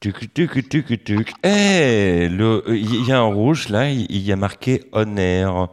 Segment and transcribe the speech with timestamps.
[0.00, 1.32] Tuc, tuc, tuc, tuc.
[1.42, 5.72] Eh, il y a un rouge là, il y a marqué honneur.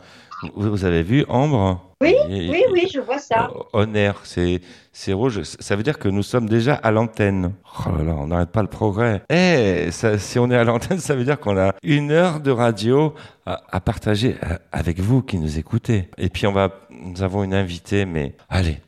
[0.55, 1.79] Vous avez vu Ambre?
[2.01, 3.51] Oui, oui, oui, je vois ça.
[3.55, 4.61] Euh, honneur, c'est
[4.91, 5.43] c'est rouge.
[5.43, 7.53] Ça veut dire que nous sommes déjà à l'antenne.
[7.85, 9.21] Oh là là, on n'arrête pas le progrès.
[9.29, 13.13] Eh, si on est à l'antenne, ça veut dire qu'on a une heure de radio
[13.45, 16.09] à, à partager euh, avec vous qui nous écoutez.
[16.17, 18.79] Et puis on va, nous avons une invitée, mais allez,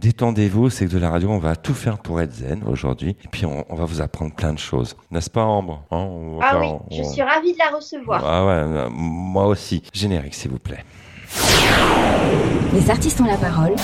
[0.00, 3.16] Détendez-vous, c'est que de la radio, on va tout faire pour être zen aujourd'hui.
[3.24, 4.96] Et puis, on, on va vous apprendre plein de choses.
[5.12, 8.22] N'est-ce pas, Ambre Hein, on Ah Ah oui, je on- suis ravie de la recevoir.
[8.26, 9.82] Ah ouais, euh, moi aussi.
[9.92, 10.84] Générique, s'il vous plaît.
[12.72, 13.74] Les artistes ont la parole.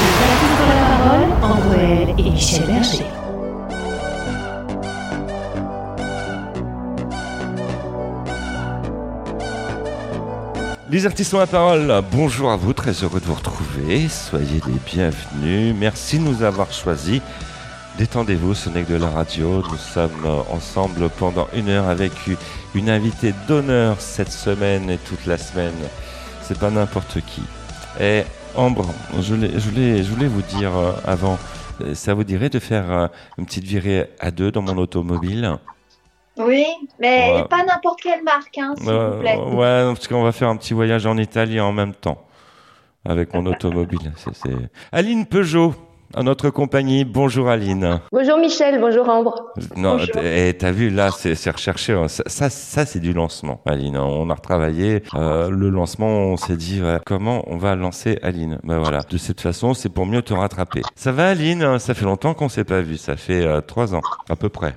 [0.00, 3.04] Les artistes ont la parole, André et Michel Berger.
[10.90, 12.02] Les artistes ont la parole.
[12.12, 14.08] Bonjour à vous, très heureux de vous retrouver.
[14.08, 15.74] Soyez les bienvenus.
[15.78, 17.20] Merci de nous avoir choisis.
[17.98, 19.62] Détendez-vous, ce n'est que de la radio.
[19.70, 22.12] Nous sommes ensemble pendant une heure avec
[22.74, 25.72] une invitée d'honneur cette semaine et toute la semaine.
[26.42, 27.42] C'est pas n'importe qui.
[28.00, 28.24] Et
[28.56, 28.86] Ambre,
[29.20, 31.38] je voulais, je je voulais vous dire euh, avant,
[31.80, 35.58] euh, ça vous dirait de faire euh, une petite virée à deux dans mon automobile?
[36.38, 36.64] Oui,
[37.00, 37.44] mais Ouais.
[37.48, 39.36] pas n'importe quelle marque, hein, s'il Euh, vous plaît.
[39.36, 42.18] ouais, parce qu'on va faire un petit voyage en Italie en même temps
[43.06, 44.12] avec mon automobile.
[44.16, 45.74] C'est- c'est- Aline Peugeot,
[46.16, 47.04] à notre compagnie.
[47.04, 48.00] Bonjour Aline.
[48.12, 49.52] Bonjour Michel, bonjour Ambre.
[49.76, 51.92] Non, et t'as vu là, c'est recherché.
[51.92, 52.08] hein.
[52.08, 53.96] Ça, ça, ça, c'est du lancement, Aline.
[53.96, 56.06] On a retravaillé euh, le lancement.
[56.06, 58.58] On s'est dit ouais, comment on va lancer Aline?
[58.64, 59.00] Ben voilà.
[59.08, 60.82] De cette façon, c'est pour mieux te rattraper.
[60.94, 61.78] Ça va, Aline?
[61.78, 62.96] Ça fait longtemps qu'on s'est pas vu.
[62.96, 64.74] Ça fait euh, trois ans à peu près.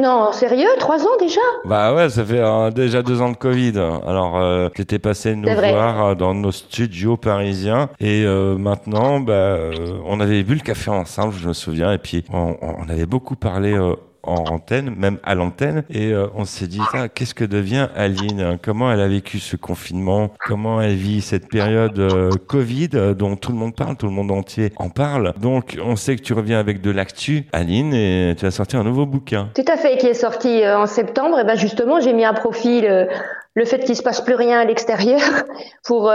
[0.00, 1.40] Non, sérieux Trois ans déjà?
[1.64, 3.74] Bah ouais, ça fait euh, déjà deux ans de Covid.
[4.06, 7.88] Alors, euh, t'étais passé nous voir euh, dans nos studios parisiens.
[8.00, 9.72] Et euh, maintenant, bah, euh,
[10.04, 11.92] on avait bu le café ensemble, je me souviens.
[11.92, 13.94] Et puis, on, on avait beaucoup parlé euh,
[14.28, 15.84] en antenne, même à l'antenne.
[15.90, 18.58] Et euh, on s'est dit, Ah, qu'est-ce que devient Aline?
[18.62, 20.30] Comment elle a vécu ce confinement?
[20.38, 24.12] Comment elle vit cette période euh, Covid euh, dont tout le monde parle, tout le
[24.12, 25.32] monde entier en parle?
[25.40, 28.84] Donc, on sait que tu reviens avec de l'actu, Aline, et tu as sorti un
[28.84, 29.50] nouveau bouquin.
[29.54, 31.38] Tout à fait, qui est sorti euh, en septembre.
[31.38, 34.64] Et ben justement, j'ai mis à profit le, fait qu'il se passe plus rien à
[34.64, 35.20] l'extérieur
[35.84, 36.10] pour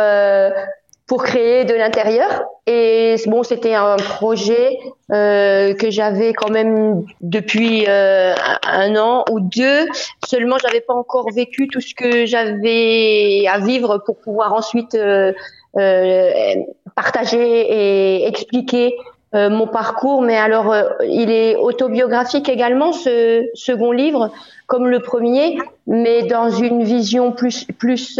[1.07, 2.45] pour créer de l'intérieur.
[2.65, 4.79] Et bon, c'était un projet
[5.11, 8.33] euh, que j'avais quand même depuis euh,
[8.63, 9.87] un an ou deux.
[10.25, 15.33] Seulement, j'avais pas encore vécu tout ce que j'avais à vivre pour pouvoir ensuite euh,
[15.77, 16.53] euh,
[16.95, 18.95] partager et expliquer
[19.35, 24.31] euh, mon parcours, mais alors euh, il est autobiographique également, ce second livre,
[24.67, 28.19] comme le premier, mais dans une vision plus plus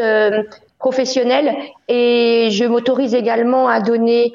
[0.83, 1.49] professionnelle.
[1.88, 4.33] Et je m'autorise également à donner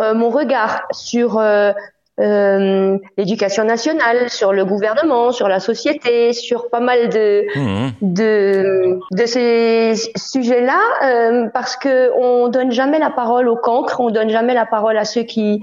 [0.00, 1.72] euh, mon regard sur euh,
[2.20, 7.90] euh, l'éducation nationale, sur le gouvernement, sur la société, sur pas mal de Mhm.
[8.00, 10.80] de, de ces sujets-là
[11.52, 11.94] parce que
[12.28, 15.60] on donne jamais la parole aux cancres, on donne jamais la parole à ceux qui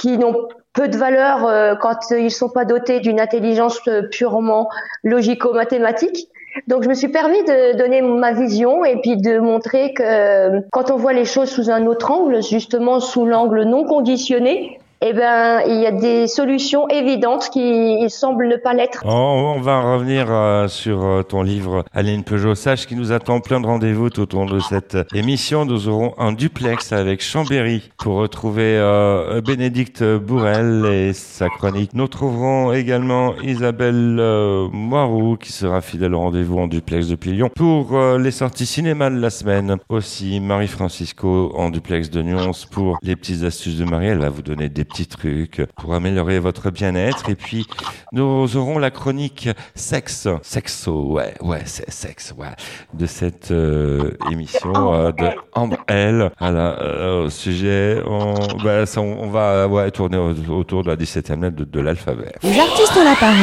[0.00, 0.36] qui n'ont
[0.74, 1.36] peu de valeur
[1.82, 3.78] quand ils sont pas dotés d'une intelligence
[4.10, 4.64] purement
[5.04, 6.28] logico-mathématique.
[6.66, 10.60] Donc je me suis permis de donner ma vision et puis de montrer que euh,
[10.70, 15.12] quand on voit les choses sous un autre angle, justement sous l'angle non conditionné, eh
[15.12, 19.02] ben il y a des solutions évidentes qui semblent ne pas l'être.
[19.04, 22.54] On, on va revenir euh, sur euh, ton livre, Aline Peugeot.
[22.54, 25.64] Sache qu'il nous attend plein de rendez-vous tout au long de cette émission.
[25.64, 31.90] Nous aurons un duplex avec Chambéry pour retrouver euh, Bénédicte Bourrel et sa chronique.
[31.94, 37.50] Nous trouverons également Isabelle euh, Moirou qui sera fidèle au rendez-vous en duplex depuis Lyon.
[37.56, 43.16] Pour les sorties cinéma de la semaine, aussi Marie-Francisco en duplex de Nyons pour les
[43.16, 44.06] petites astuces de Marie.
[44.06, 47.28] Elle va vous donner des petits trucs pour améliorer votre bien-être.
[47.30, 47.66] Et puis,
[48.12, 52.48] nous aurons la chronique sexe, sexo, ouais, ouais, c'est sexe, ouais,
[52.92, 56.30] de cette euh, émission euh, de Ambre L.
[56.38, 60.88] Voilà, euh, au sujet, on, bah, ça, on, on va ouais, tourner au- autour de
[60.90, 62.32] la 17e lettre de, de l'alphabet.
[62.42, 63.36] Les artistes ont la parole.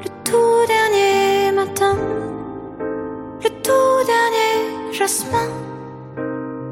[0.03, 1.95] le tout dernier matin,
[3.43, 5.47] le tout dernier jasmin.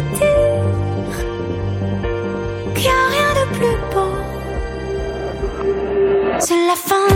[0.00, 1.16] se dire
[2.74, 4.12] qu'il n'y a rien de plus beau.
[6.38, 7.08] C'est la fin,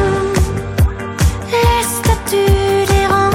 [1.50, 3.30] les statues des rangs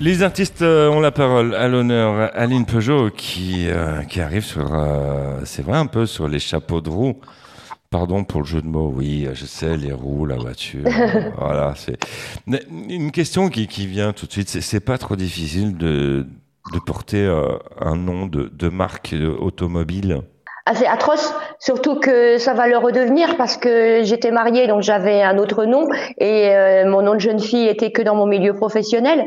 [0.00, 2.32] Les artistes euh, ont la parole à l'honneur.
[2.34, 6.80] Aline Peugeot qui, euh, qui arrive sur, euh, c'est vrai, un peu sur les chapeaux
[6.80, 7.20] de roue.
[7.92, 10.84] Pardon pour le jeu de mots, oui, je sais, les roues, la voiture.
[11.38, 11.98] voilà, c'est
[12.48, 14.48] une question qui, qui vient tout de suite.
[14.48, 16.26] C'est pas trop difficile de,
[16.72, 17.30] de porter
[17.78, 20.22] un nom de, de marque automobile?
[20.64, 25.36] Assez atroce, surtout que ça va le redevenir parce que j'étais mariée, donc j'avais un
[25.36, 26.54] autre nom et
[26.86, 29.26] mon nom de jeune fille était que dans mon milieu professionnel.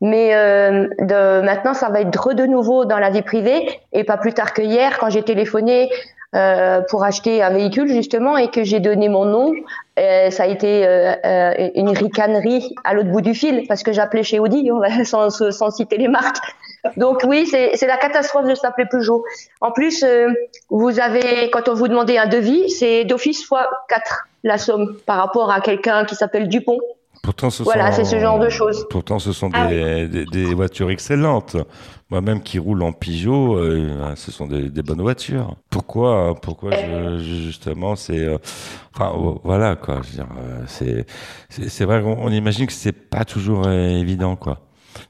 [0.00, 4.16] Mais euh, de, maintenant, ça va être de nouveau dans la vie privée et pas
[4.16, 5.90] plus tard que hier quand j'ai téléphoné
[6.36, 9.52] euh, pour acheter un véhicule justement et que j'ai donné mon nom.
[9.98, 14.22] Euh, ça a été euh, une ricanerie à l'autre bout du fil parce que j'appelais
[14.22, 14.70] chez Audi
[15.04, 16.38] sans, sans, citer les marques.
[16.96, 19.24] Donc oui, c'est la catastrophe de s'appeler Peugeot.
[19.60, 20.04] En plus,
[20.70, 25.18] vous avez, quand on vous demandait un devis, c'est d'office fois 4 la somme par
[25.18, 26.78] rapport à quelqu'un qui s'appelle Dupont.
[27.22, 28.86] Pourtant, ce voilà, c'est ce genre de choses.
[28.88, 31.56] Pourtant, ce sont ah des, des, voitures excellentes.
[32.10, 35.54] Moi-même qui roule en Peugeot, euh, ce sont des, des, bonnes voitures.
[35.70, 38.38] Pourquoi, pourquoi je, justement, c'est, euh,
[38.94, 39.12] enfin,
[39.44, 40.00] voilà quoi.
[40.02, 41.06] Je veux dire, euh, c'est,
[41.48, 44.58] c'est vrai qu'on imagine que c'est pas toujours évident quoi.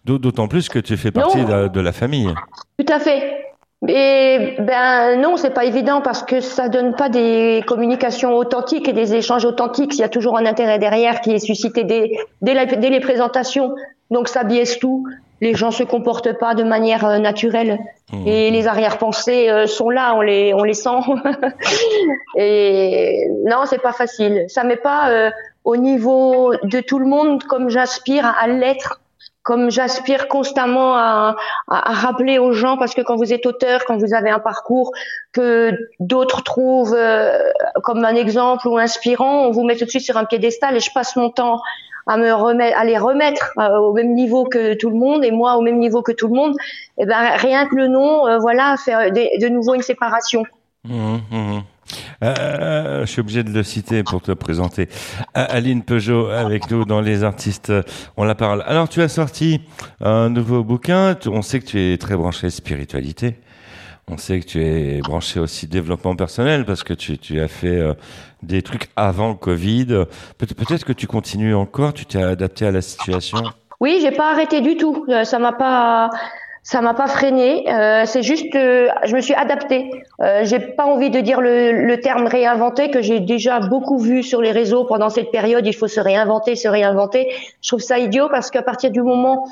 [0.05, 2.29] D'autant plus que tu fais partie de de la famille.
[2.79, 3.41] Tout à fait.
[3.89, 8.93] Et ben non, c'est pas évident parce que ça donne pas des communications authentiques et
[8.93, 9.95] des échanges authentiques.
[9.95, 12.11] Il y a toujours un intérêt derrière qui est suscité dès,
[12.43, 13.75] dès, dès les présentations.
[14.11, 15.07] Donc ça biaise tout.
[15.41, 17.79] Les gens se comportent pas de manière euh, naturelle
[18.13, 18.27] mmh.
[18.27, 21.01] et les arrière-pensées euh, sont là, on les on les sent.
[22.37, 24.45] et non, c'est pas facile.
[24.49, 25.31] Ça met pas euh,
[25.65, 29.01] au niveau de tout le monde comme j'aspire à l'être
[29.43, 31.35] comme j'aspire constamment à,
[31.67, 34.93] à, rappeler aux gens, parce que quand vous êtes auteur, quand vous avez un parcours
[35.33, 36.97] que d'autres trouvent
[37.83, 40.81] comme un exemple ou inspirant, on vous met tout de suite sur un piédestal et
[40.81, 41.59] je passe mon temps
[42.07, 45.31] à me remettre, à les remettre euh, au même niveau que tout le monde et
[45.31, 46.55] moi au même niveau que tout le monde.
[46.99, 50.45] Et eh ben rien que le nom, euh, voilà, fait de, de nouveau une séparation.
[50.85, 51.61] Mmh, mmh.
[52.23, 54.89] Euh, je suis obligé de le citer pour te présenter.
[55.35, 57.73] Aline Peugeot avec nous dans Les Artistes
[58.17, 58.63] on la parole.
[58.67, 59.61] Alors, tu as sorti
[60.01, 61.17] un nouveau bouquin.
[61.27, 63.37] On sait que tu es très branché spiritualité.
[64.09, 67.95] On sait que tu es branché aussi développement personnel parce que tu, as fait euh,
[68.43, 70.05] des trucs avant Covid.
[70.39, 71.93] Peut-être que tu continues encore.
[71.95, 73.39] Tu t'es adapté à la situation?
[73.81, 75.07] Oui, j'ai pas arrêté du tout.
[75.09, 76.11] Euh, ça m'a pas
[76.63, 77.65] ça m'a pas freiné.
[77.73, 79.91] Euh, c'est juste, euh, je me suis adaptée.
[80.21, 84.23] Euh, j'ai pas envie de dire le, le terme réinventer que j'ai déjà beaucoup vu
[84.23, 85.67] sur les réseaux pendant cette période.
[85.67, 87.29] Il faut se réinventer, se réinventer.
[87.63, 89.49] Je trouve ça idiot parce qu'à partir du moment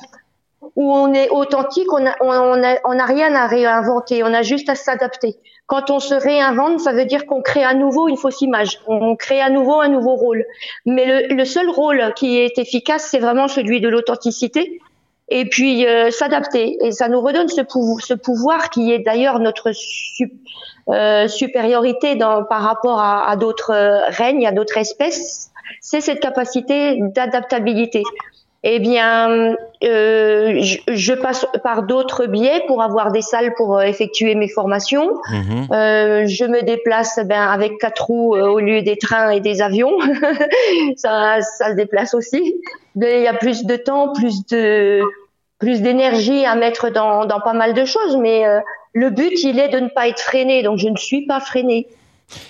[0.77, 4.23] où on est authentique, on a, on a, on a rien à réinventer.
[4.23, 5.37] On a juste à s'adapter.
[5.67, 8.81] Quand on se réinvente, ça veut dire qu'on crée à nouveau une fausse image.
[8.87, 10.45] On crée à nouveau un nouveau rôle.
[10.87, 14.81] Mais le, le seul rôle qui est efficace, c'est vraiment celui de l'authenticité
[15.29, 16.79] et puis euh, s'adapter.
[16.83, 17.63] Et ça nous redonne ce,
[18.01, 19.71] ce pouvoir qui est d'ailleurs notre
[20.89, 25.51] euh, supériorité dans, par rapport à, à d'autres euh, règnes, à d'autres espèces,
[25.81, 28.03] c'est cette capacité d'adaptabilité.
[28.65, 34.35] Eh bien, euh, je, je, passe par d'autres biais pour avoir des salles pour effectuer
[34.35, 35.13] mes formations.
[35.31, 35.69] Mhm.
[35.71, 39.97] Euh, je me déplace ben, avec quatre roues au lieu des trains et des avions.
[40.97, 42.57] ça, ça se déplace aussi.
[42.97, 45.03] Mais il y a plus de temps, plus de
[45.59, 48.61] plus d'énergie à mettre dans, dans, pas mal de choses, mais euh,
[48.93, 51.89] le but, il est de ne pas être freiné, donc je ne suis pas freiné.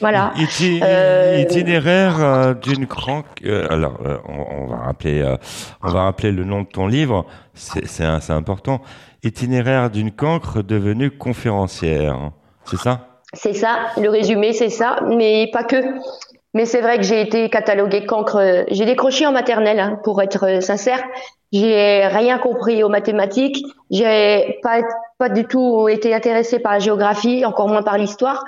[0.01, 0.33] Voilà.
[0.63, 3.43] Euh, itinéraire euh, d'une cranque.
[3.45, 5.37] alors, on, on, va rappeler,
[5.83, 7.27] on va rappeler le nom de ton livre.
[7.55, 8.81] C'est important.
[9.23, 12.31] Itinéraire d'une cancre devenue conférencière.
[12.65, 13.21] C'est ça?
[13.35, 13.79] C'est ça.
[14.01, 15.77] Le résumé, c'est ça, mais pas que.
[16.55, 18.65] Mais c'est vrai que j'ai été cataloguée cancre.
[18.71, 21.03] J'ai décroché en maternelle, hein, pour être sincère.
[21.53, 23.65] J'ai rien compris aux mathématiques.
[23.91, 24.81] J'ai pas
[25.19, 28.45] pas du tout été intéressée par la géographie, encore moins par l'histoire.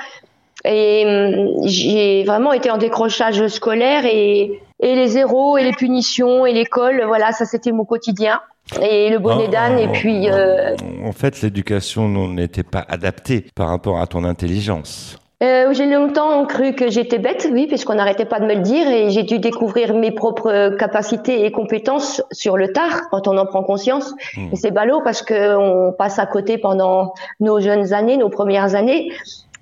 [0.64, 6.47] Et hum, j'ai vraiment été en décrochage scolaire et, et les zéros et les punitions
[6.47, 8.40] et l'école, voilà, ça c'était mon quotidien.
[8.81, 10.31] Et le bonnet ah, d'âne et puis.
[10.31, 10.76] Euh...
[11.05, 15.19] En fait, l'éducation n'était pas adaptée par rapport à ton intelligence.
[15.43, 18.87] Euh, j'ai longtemps cru que j'étais bête, oui, puisqu'on n'arrêtait pas de me le dire,
[18.87, 23.47] et j'ai dû découvrir mes propres capacités et compétences sur le tard, quand on en
[23.47, 24.12] prend conscience.
[24.37, 24.50] Hmm.
[24.52, 29.11] Et c'est ballot parce qu'on passe à côté pendant nos jeunes années, nos premières années.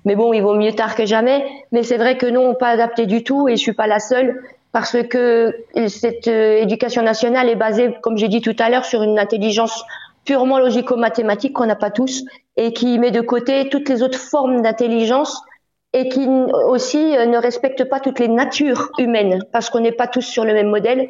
[0.05, 1.45] Mais bon, il vaut mieux tard que jamais.
[1.71, 4.41] Mais c'est vrai que non, pas adapté du tout, et je suis pas la seule,
[4.71, 5.55] parce que
[5.87, 9.83] cette euh, éducation nationale est basée, comme j'ai dit tout à l'heure, sur une intelligence
[10.25, 12.23] purement logico-mathématique qu'on n'a pas tous,
[12.55, 15.41] et qui met de côté toutes les autres formes d'intelligence
[15.93, 20.07] et qui aussi euh, ne respecte pas toutes les natures humaines parce qu'on n'est pas
[20.07, 21.09] tous sur le même modèle.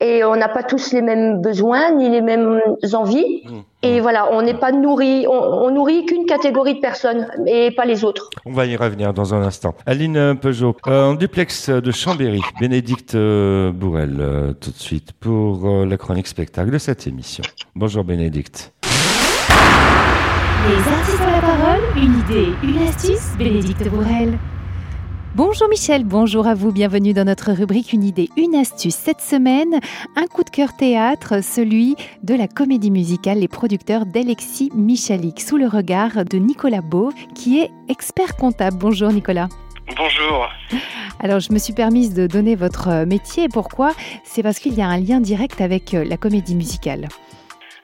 [0.00, 2.60] Et on n'a pas tous les mêmes besoins ni les mêmes
[2.92, 3.42] envies.
[3.44, 3.58] Mmh.
[3.82, 8.04] Et voilà, on n'est pas nourri, on, nourrit qu'une catégorie de personnes et pas les
[8.04, 8.28] autres.
[8.44, 9.74] On va y revenir dans un instant.
[9.86, 15.86] Aline Peugeot, euh, en duplex de Chambéry, Bénédicte euh, Bourrel, euh, tout de suite pour
[15.86, 17.44] la chronique spectacle de cette émission.
[17.74, 18.72] Bonjour Bénédicte.
[20.68, 24.38] Les artistes ont la parole, une idée, une astuce, Bénédicte Bourrel.
[25.36, 28.96] Bonjour Michel, bonjour à vous, bienvenue dans notre rubrique Une idée, une astuce.
[28.96, 29.78] Cette semaine,
[30.16, 31.94] un coup de cœur théâtre, celui
[32.24, 37.60] de la comédie musicale Les producteurs d'Alexis Michalik, sous le regard de Nicolas Beau, qui
[37.60, 38.76] est expert comptable.
[38.78, 39.48] Bonjour Nicolas.
[39.96, 40.48] Bonjour.
[41.20, 43.48] Alors, je me suis permise de donner votre métier.
[43.48, 43.92] Pourquoi?
[44.24, 47.06] C'est parce qu'il y a un lien direct avec la comédie musicale.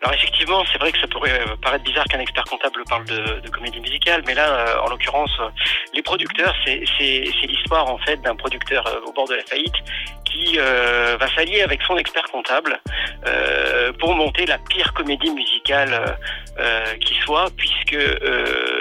[0.07, 3.49] Alors effectivement, c'est vrai que ça pourrait euh, paraître bizarre qu'un expert comptable parle de,
[3.49, 5.49] comédie musicale, mais là, euh, en l'occurrence, euh,
[5.95, 6.79] les producteurs, c'est
[7.43, 9.75] l'histoire en fait d'un producteur au bord de la faillite
[10.25, 12.79] qui va s'allier avec son expert comptable
[13.99, 16.19] pour monter la pire comédie musicale
[17.01, 17.97] qui soit, puisque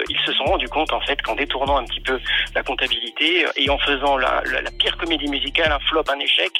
[0.08, 2.20] ils se sont rendus compte en fait qu'en détournant un petit peu
[2.54, 4.42] la comptabilité et en faisant la,
[4.78, 6.52] pire comédie musicale un flop, un échec,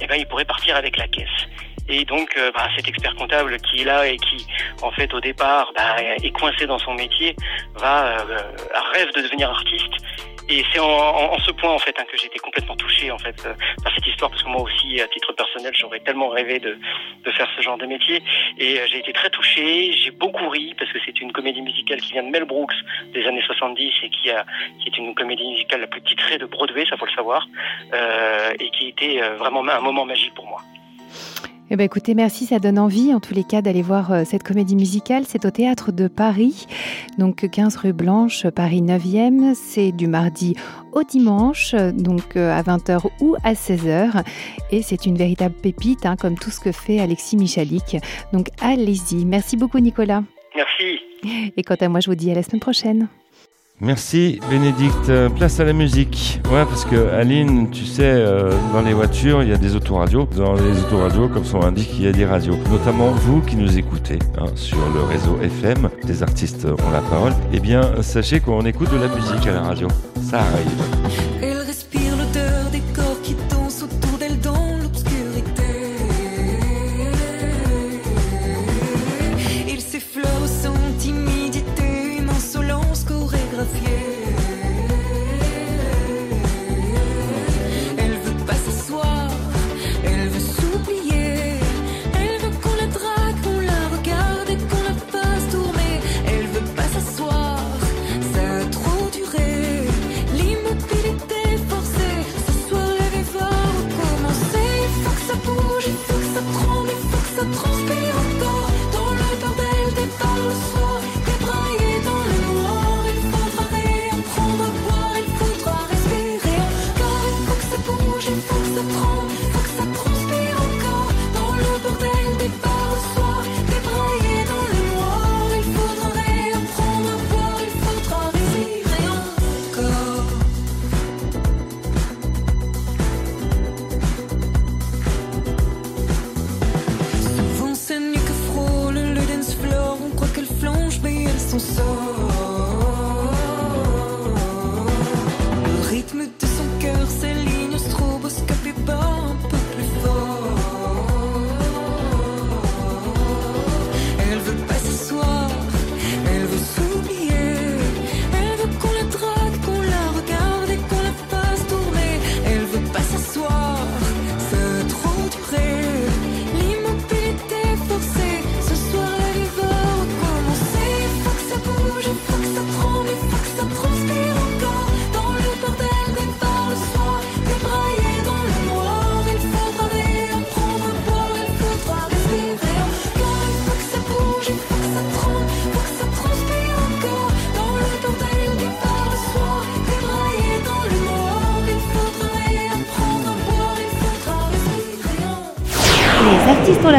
[0.00, 1.67] eh ben ils pourraient partir avec la caisse.
[1.88, 4.46] Et donc, euh, bah, cet expert comptable qui est là et qui,
[4.82, 7.34] en fait, au départ, bah, est coincé dans son métier,
[7.74, 8.38] va euh,
[8.92, 9.94] rêve de devenir artiste.
[10.50, 13.52] Et c'est en, ce point en fait hein, que j'étais complètement touché en fait euh,
[13.84, 16.78] par cette histoire parce que moi aussi à titre personnel j'aurais tellement rêvé de,
[17.22, 18.22] de faire ce genre de métier
[18.56, 22.12] et j'ai été très touché j'ai beaucoup ri parce que c'est une comédie musicale qui
[22.12, 22.72] vient de Mel Brooks
[23.12, 24.46] des années 70 et qui a
[24.80, 27.46] qui est une comédie musicale la plus titrée de Broadway ça faut le savoir
[27.92, 30.62] euh, et qui était vraiment un moment magique pour moi.
[31.70, 34.42] Eh ben écoutez, merci, ça donne envie en tous les cas d'aller voir euh, cette
[34.42, 35.24] comédie musicale.
[35.26, 36.66] C'est au théâtre de Paris,
[37.18, 39.54] donc 15 rue Blanche, Paris 9e.
[39.54, 40.56] C'est du mardi
[40.92, 44.24] au dimanche, donc euh, à 20h ou à 16h.
[44.70, 47.98] Et c'est une véritable pépite, hein, comme tout ce que fait Alexis Michalik.
[48.32, 49.26] Donc allez-y.
[49.26, 50.22] Merci beaucoup Nicolas.
[50.56, 51.00] Merci.
[51.54, 53.08] Et quant à moi, je vous dis à la semaine prochaine.
[53.80, 55.12] Merci Bénédicte.
[55.36, 56.40] Place à la musique.
[56.50, 60.28] Ouais, parce que Aline, tu sais, euh, dans les voitures, il y a des autoradios.
[60.36, 62.56] Dans les autoradios, comme son indique, il y a des radios.
[62.70, 67.32] Notamment vous qui nous écoutez hein, sur le réseau FM, des artistes ont la parole.
[67.52, 69.86] Eh bien, sachez qu'on écoute de la musique à la radio.
[70.22, 71.47] Ça arrive.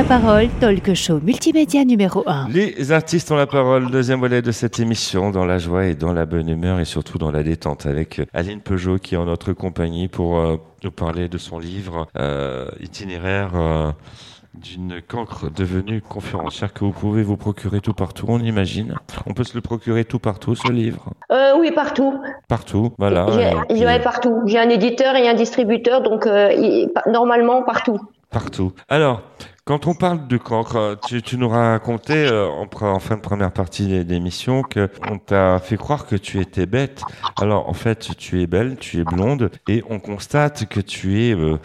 [0.09, 2.47] Parole, talk show multimédia numéro 1.
[2.49, 6.13] Les artistes ont la parole, deuxième volet de cette émission, dans la joie et dans
[6.13, 9.53] la bonne humeur et surtout dans la détente, avec Aline Peugeot qui est en notre
[9.53, 13.51] compagnie pour euh, nous parler de son livre euh, itinéraire.
[13.53, 13.91] Euh,
[14.55, 18.95] d'une cancre devenue conférencière que vous pouvez vous procurer tout partout, on imagine.
[19.27, 21.11] On peut se le procurer tout partout, ce livre
[21.59, 22.19] Oui, partout.
[22.47, 23.27] Partout, voilà.
[23.69, 24.41] J'ai partout.
[24.47, 26.27] J'ai un éditeur et un distributeur, donc
[27.05, 27.99] normalement partout.
[28.31, 28.73] Partout.
[28.89, 29.21] Alors,
[29.69, 34.03] quand on parle de cancre, tu, tu nous raconté euh, en, fin de première partie
[34.03, 37.03] d'émission que on t'a fait croire que tu étais bête.
[37.39, 41.35] Alors en fait, tu es belle, tu es blonde et on constate que tu es
[41.35, 41.59] euh,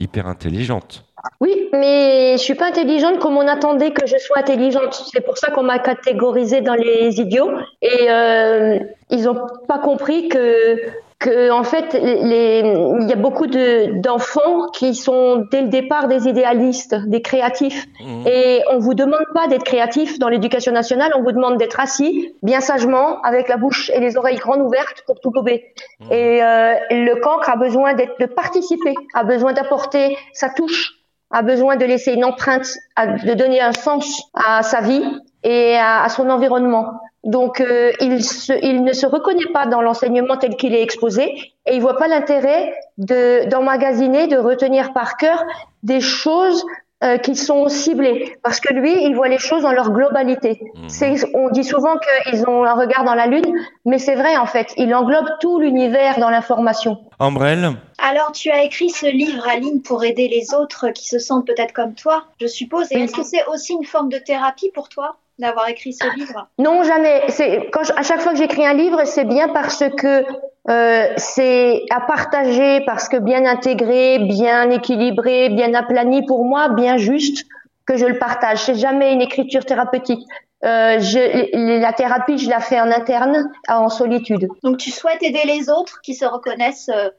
[0.00, 1.06] hyper intelligente.
[1.40, 5.08] Oui, mais je suis pas intelligente comme on attendait que je sois intelligente.
[5.10, 10.28] C'est pour ça qu'on m'a catégorisée dans les idiots et euh, ils ont pas compris
[10.28, 10.76] que
[11.18, 12.60] que en fait les,
[13.00, 17.86] il y a beaucoup de d'enfants qui sont dès le départ des idéalistes, des créatifs
[18.00, 18.26] mmh.
[18.26, 22.34] et on vous demande pas d'être créatif dans l'éducation nationale, on vous demande d'être assis
[22.42, 25.64] bien sagement avec la bouche et les oreilles grandes ouvertes pour tout gober.
[26.00, 26.12] Mmh.
[26.12, 30.96] Et euh, le cancre a besoin d'être de participer, a besoin d'apporter sa touche,
[31.30, 32.68] a besoin de laisser une empreinte,
[32.98, 35.02] de donner un sens à sa vie
[35.46, 37.00] et à son environnement.
[37.22, 38.18] Donc, euh, il,
[38.62, 42.08] il, ne se reconnaît pas dans l'enseignement tel qu'il est exposé et il voit pas
[42.08, 45.44] l'intérêt de d'emmagasiner, de retenir par cœur
[45.82, 46.64] des choses
[47.04, 48.36] euh, qui sont ciblées.
[48.42, 50.60] Parce que lui, il voit les choses dans leur globalité.
[50.74, 51.26] Mmh.
[51.34, 54.72] On dit souvent qu'ils ont un regard dans la lune, mais c'est vrai en fait.
[54.76, 56.98] Il englobe tout l'univers dans l'information.
[57.20, 57.72] Ambrelle?
[57.98, 61.72] Alors, tu as écrit ce livre, Aline, pour aider les autres qui se sentent peut-être
[61.72, 62.86] comme toi, je suppose.
[62.90, 65.16] Et est-ce que c'est aussi une forme de thérapie pour toi?
[65.38, 67.24] D'avoir écrit ce livre Non, jamais.
[67.28, 70.24] C'est quand à chaque fois que j'écris un livre, c'est bien parce que
[70.68, 76.96] euh, c'est à partager, parce que bien intégré, bien équilibré, bien aplani pour moi, bien
[76.96, 77.46] juste
[77.86, 78.58] que je le partage.
[78.64, 80.26] C'est jamais une écriture thérapeutique.
[80.64, 84.48] Euh, je, la thérapie, je la fais en interne, en solitude.
[84.62, 87.10] Donc tu souhaites aider les autres qui se reconnaissent euh,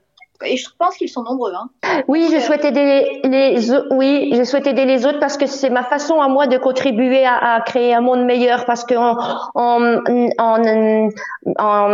[0.46, 1.54] et je pense qu'ils sont nombreux.
[1.54, 1.70] Hein.
[2.08, 5.84] Oui, je souhaite aider les, oui, je souhaite aider les autres parce que c'est ma
[5.84, 9.18] façon à moi de contribuer à, à, créer un monde meilleur parce que en,
[9.56, 10.02] en,
[10.38, 11.10] en,
[11.58, 11.90] en,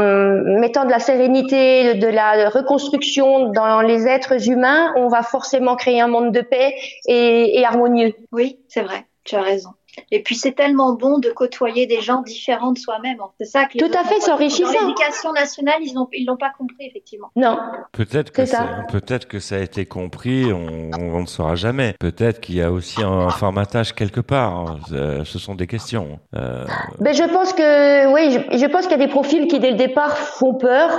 [0.60, 6.02] mettant de la sérénité, de la reconstruction dans les êtres humains, on va forcément créer
[6.02, 6.76] un monde de paix
[7.08, 8.14] et, et harmonieux.
[8.32, 9.06] Oui, c'est vrai.
[9.24, 9.70] Tu as raison.
[10.12, 13.18] Et puis c'est tellement bon de côtoyer des gens différents de soi-même.
[13.40, 14.72] C'est ça que tout à fait, c'est enrichissant.
[14.82, 17.30] L'éducation nationale, ils n'ont ils l'ont pas compris effectivement.
[17.36, 17.58] Non.
[17.92, 18.86] Peut-être que ça.
[18.92, 21.96] peut-être que ça a été compris, on, on ne saura jamais.
[22.00, 24.78] Peut-être qu'il y a aussi un formatage quelque part.
[24.92, 26.20] Euh, ce sont des questions.
[26.36, 26.66] Euh...
[27.00, 29.72] Ben je pense que oui, je, je pense qu'il y a des profils qui dès
[29.72, 30.90] le départ font peur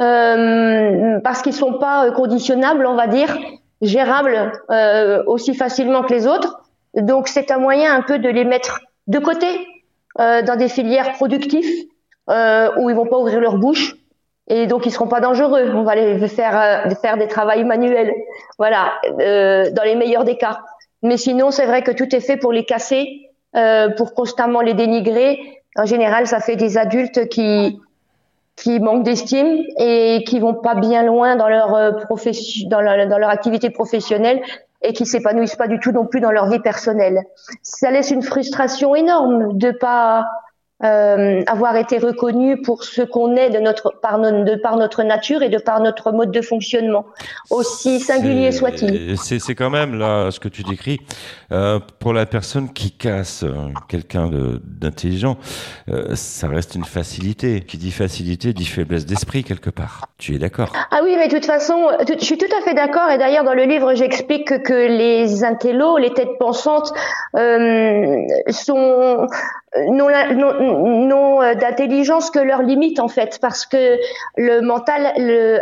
[0.00, 3.36] euh, parce qu'ils sont pas conditionnables, on va dire,
[3.80, 6.60] gérables euh, aussi facilement que les autres.
[6.96, 9.46] Donc c'est un moyen un peu de les mettre de côté
[10.20, 11.86] euh, dans des filières productives
[12.30, 13.96] euh, où ils vont pas ouvrir leur bouche
[14.48, 15.72] et donc ils seront pas dangereux.
[15.74, 18.12] On va les faire euh, faire des travaux manuels,
[18.58, 20.60] voilà, euh, dans les meilleurs des cas.
[21.02, 24.74] Mais sinon c'est vrai que tout est fait pour les casser, euh, pour constamment les
[24.74, 25.38] dénigrer.
[25.76, 27.80] En général, ça fait des adultes qui
[28.56, 33.28] qui manquent d'estime et qui vont pas bien loin dans leur profession, dans, dans leur
[33.28, 34.40] activité professionnelle
[34.84, 37.24] et qui s'épanouissent pas du tout non plus dans leur vie personnelle.
[37.62, 40.26] Ça laisse une frustration énorme de pas
[40.82, 45.42] euh, avoir été reconnu pour ce qu'on est de notre par, de par notre nature
[45.42, 47.06] et de par notre mode de fonctionnement,
[47.50, 49.16] aussi singulier soit-il.
[49.16, 51.00] C'est quand même là ce que tu décris
[51.52, 53.52] euh, pour la personne qui casse euh,
[53.88, 54.30] quelqu'un
[54.64, 55.36] d'intelligent,
[55.88, 57.60] euh, ça reste une facilité.
[57.60, 60.08] Qui dit facilité dit faiblesse d'esprit quelque part.
[60.18, 60.72] Tu es d'accord?
[60.90, 63.10] Ah oui, mais de toute façon, je suis tout à fait d'accord.
[63.10, 66.92] Et d'ailleurs dans le livre, j'explique que, les intellos, les têtes pensantes,
[67.36, 68.16] euh,
[69.74, 73.98] sont non, non, euh, d'intelligence que leurs limites en fait, parce que
[74.36, 75.06] le mental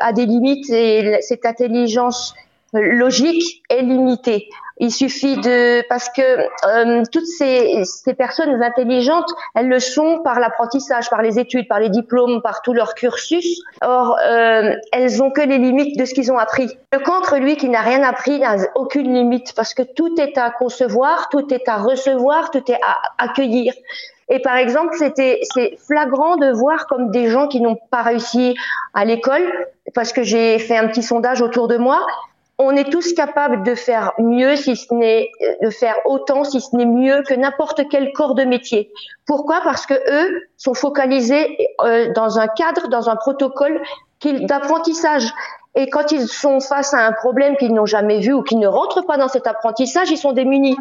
[0.01, 2.35] a des limites et cette intelligence
[2.73, 4.49] logique est limitée.
[4.85, 6.23] Il suffit de parce que
[6.67, 7.85] euh, toutes ces,
[8.19, 12.73] personnes intelligentes, elles le sont par l'apprentissage, par les études, par les diplômes, par tout
[12.73, 13.63] leur cursus.
[13.81, 16.77] Or, euh, elles ont que les limites de ce qu'ils ont appris.
[16.93, 20.51] Le cancre, lui, qui n'a rien appris, n'a aucune limite parce que tout est à
[20.51, 23.73] concevoir, tout est à recevoir, tout est à accueillir.
[24.31, 28.57] Et par exemple, c'était c'est flagrant de voir comme des gens qui n'ont pas réussi
[28.95, 29.49] à l'école,
[29.95, 32.05] parce que j'ai fait un petit sondage autour de moi,
[32.63, 35.31] on est tous capables de faire mieux, si ce n'est
[35.63, 38.93] de faire autant, si ce n'est mieux que n'importe quel corps de métier.
[39.27, 39.61] Pourquoi?
[39.63, 43.81] Parce que eux sont focalisés euh, dans un cadre, dans un protocole
[44.25, 45.33] d'apprentissage.
[45.75, 48.67] Et quand ils sont face à un problème qu'ils n'ont jamais vu ou qui ne
[48.67, 50.77] rentrent pas dans cet apprentissage, ils sont démunis.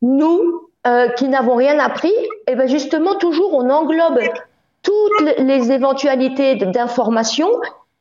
[0.00, 4.20] Nous, euh, qui n'avons rien appris, et eh ben justement toujours on englobe
[4.82, 7.50] toutes les éventualités d'informations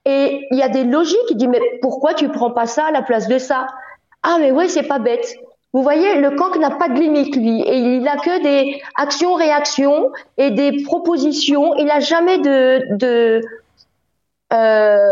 [0.07, 2.91] et il y a des logiques qui disent mais pourquoi tu prends pas ça à
[2.91, 3.67] la place de ça?
[4.23, 5.35] Ah mais ouais c'est pas bête.
[5.73, 10.11] Vous voyez, le cancre n'a pas de limite lui et il a que des actions-réactions
[10.37, 11.75] et des propositions.
[11.75, 13.41] Il n'a jamais de, de
[14.53, 15.11] euh,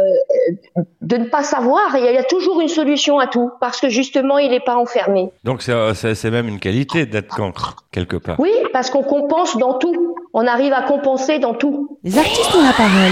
[1.01, 1.97] de ne pas savoir.
[1.97, 5.29] Il y a toujours une solution à tout parce que justement, il n'est pas enfermé.
[5.43, 8.39] Donc c'est même une qualité d'être cancre quelque part.
[8.39, 10.15] Oui, parce qu'on compense dans tout.
[10.33, 11.99] On arrive à compenser dans tout.
[12.03, 13.11] Les artistes ont la parole.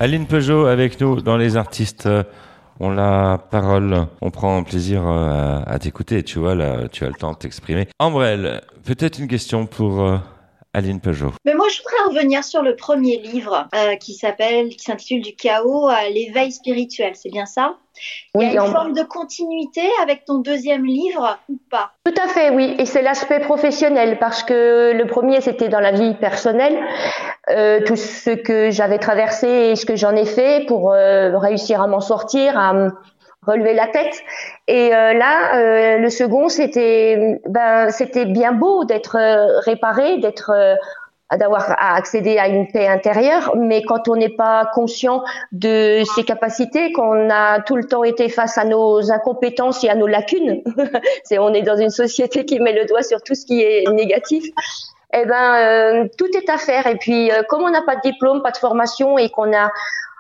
[0.01, 2.09] Aline Peugeot avec nous dans les artistes.
[2.81, 6.25] On la parole, on prend plaisir euh, à, t'écouter.
[6.25, 7.87] Tu vois, là, tu as le temps de t'exprimer.
[8.01, 10.19] Ambrelle, peut-être une question pour euh,
[10.75, 11.33] Aline Peugeot.
[11.45, 15.35] Mais moi, je voudrais revenir sur le premier livre euh, qui s'appelle, qui s'intitule Du
[15.35, 17.13] chaos à l'éveil spirituel.
[17.15, 17.77] C'est bien ça?
[18.35, 21.93] Il y a une forme de continuité avec ton deuxième livre ou pas?
[22.05, 22.75] Tout à fait, oui.
[22.79, 26.77] Et c'est l'aspect professionnel parce que le premier, c'était dans la vie personnelle.
[27.51, 31.81] Euh, tout ce que j'avais traversé et ce que j'en ai fait pour euh, réussir
[31.81, 32.75] à m'en sortir, à
[33.47, 34.23] relever la tête.
[34.69, 40.19] Et euh, là, euh, le second, c'était ben, c'était bien beau d'être euh, réparé,
[41.33, 46.93] d'avoir accédé à une paix intérieure, mais quand on n'est pas conscient de ses capacités,
[46.93, 50.63] qu'on a tout le temps été face à nos incompétences et à nos lacunes,
[51.39, 54.45] on est dans une société qui met le doigt sur tout ce qui est négatif.
[55.17, 56.87] Eh ben, tout est à faire.
[56.87, 59.71] Et puis, comme on n'a pas de diplôme, pas de formation et qu'on a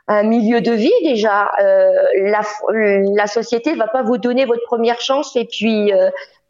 [0.06, 5.00] un milieu de vie déjà, euh, la, la société va pas vous donner votre première
[5.00, 5.34] chance.
[5.36, 5.92] Et puis,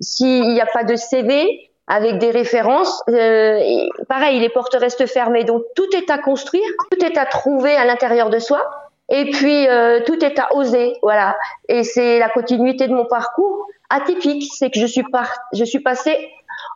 [0.01, 3.03] s'il n'y a pas de CV, avec des références.
[3.09, 3.61] Euh,
[4.09, 7.85] pareil, les portes restent fermées, donc tout est à construire, tout est à trouver à
[7.85, 8.63] l'intérieur de soi,
[9.11, 11.37] et puis euh, tout est à oser, voilà.
[11.69, 15.81] Et c'est la continuité de mon parcours atypique, c'est que je suis par, je suis
[15.81, 16.17] passée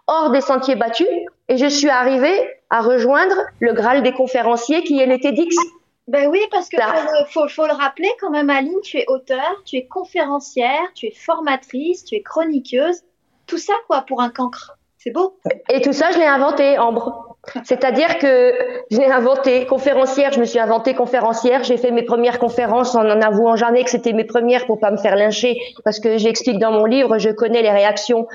[0.07, 1.09] hors des sentiers battus
[1.49, 5.57] et je suis arrivée à rejoindre le Graal des conférenciers qui est le TEDx.
[6.09, 6.77] Ben oui, parce que
[7.29, 11.12] faut, faut, le rappeler quand même, Aline, tu es auteur, tu es conférencière, tu es
[11.12, 13.03] formatrice, tu es chroniqueuse,
[13.47, 14.79] tout ça quoi pour un cancre.
[14.97, 15.38] C'est beau.
[15.71, 17.37] Et tout ça, je l'ai inventé, Ambre.
[17.62, 18.53] C'est-à-dire que
[18.90, 19.64] je l'ai inventé.
[19.66, 21.62] Conférencière, je me suis inventée conférencière.
[21.62, 24.90] J'ai fait mes premières conférences en en avouant jamais que c'était mes premières pour pas
[24.90, 25.57] me faire lyncher.
[25.85, 28.27] Parce que j'explique dans mon livre, je connais les réactions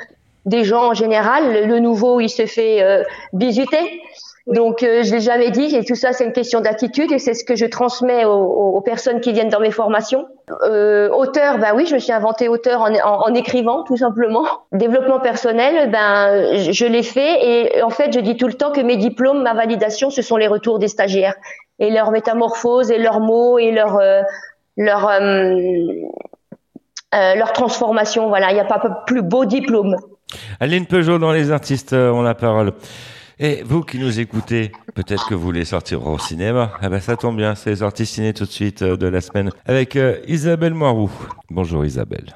[0.45, 1.67] des gens en général.
[1.67, 4.01] Le, nouveau, il se fait euh, bisuter.
[4.45, 7.33] Donc, euh, je l'ai jamais dit, et tout ça, c'est une question d'attitude, et c'est
[7.33, 10.27] ce que je transmets aux, personnes qui viennent dans mes formations.
[10.67, 14.43] Euh, auteur, ben oui, je me suis inventé auteur en, en, écrivant, tout simplement.
[14.73, 18.81] Développement personnel, ben je, l'ai fait, et en fait, je dis tout le temps que
[18.81, 21.35] mes diplômes, ma validation, ce sont les retours des stagiaires
[21.79, 24.21] et leur métamorphose et leurs mots et leur euh,
[24.77, 25.55] leur euh,
[27.15, 28.29] euh, leur transformation.
[28.29, 29.95] Voilà, il n'y a pas plus beau diplôme.
[30.59, 32.73] Aline Peugeot dans les artistes, on la parole.
[33.45, 36.71] Et vous qui nous écoutez, peut-être que vous voulez sortir au cinéma.
[36.81, 39.49] Eh ben ça tombe bien, c'est sorti ciné tout de suite euh, de la semaine
[39.65, 41.11] avec euh, Isabelle Moirou.
[41.49, 42.33] Bonjour Isabelle.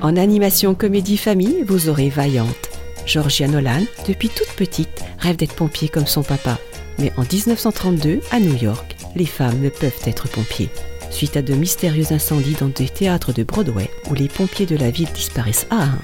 [0.00, 2.70] En animation comédie famille, vous aurez Vaillante.
[3.04, 6.58] Georgia Nolan, depuis toute petite, rêve d'être pompier comme son papa.
[6.98, 10.70] Mais en 1932, à New York, les femmes ne peuvent être pompiers.
[11.10, 14.90] Suite à de mystérieux incendies dans des théâtres de Broadway où les pompiers de la
[14.90, 15.98] ville disparaissent à un,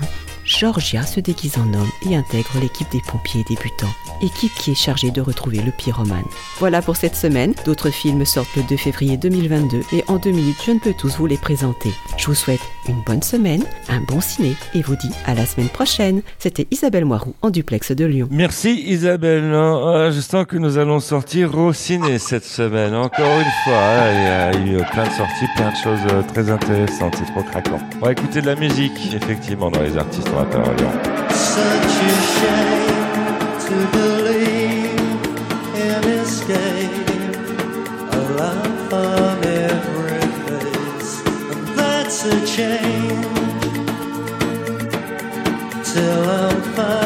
[0.45, 5.11] Georgia se déguise en homme et intègre l'équipe des pompiers débutants, équipe qui est chargée
[5.11, 6.25] de retrouver le pyromane.
[6.59, 10.57] Voilà pour cette semaine, d'autres films sortent le 2 février 2022 et en deux minutes
[10.67, 11.93] je ne peux tous vous les présenter.
[12.17, 15.69] Je vous souhaite une bonne semaine, un bon ciné et vous dis à la semaine
[15.69, 16.23] prochaine.
[16.39, 18.29] C'était Isabelle Moirou en duplex de Lyon.
[18.31, 23.63] Merci Isabelle, ah, je sens que nous allons sortir au ciné cette semaine, encore une
[23.65, 23.79] fois.
[23.79, 24.53] Hein.
[24.55, 27.43] Il y a eu plein de sorties, plein de choses euh, très intéressantes, c'est trop
[27.43, 27.79] craquant.
[28.01, 32.89] On va écouter de la musique, effectivement, dans les artistes Such a shame
[33.67, 35.21] to believe
[35.77, 37.09] in escape,
[38.11, 43.27] a laugh on every face, and that's a change.
[45.93, 47.02] Till I'm finally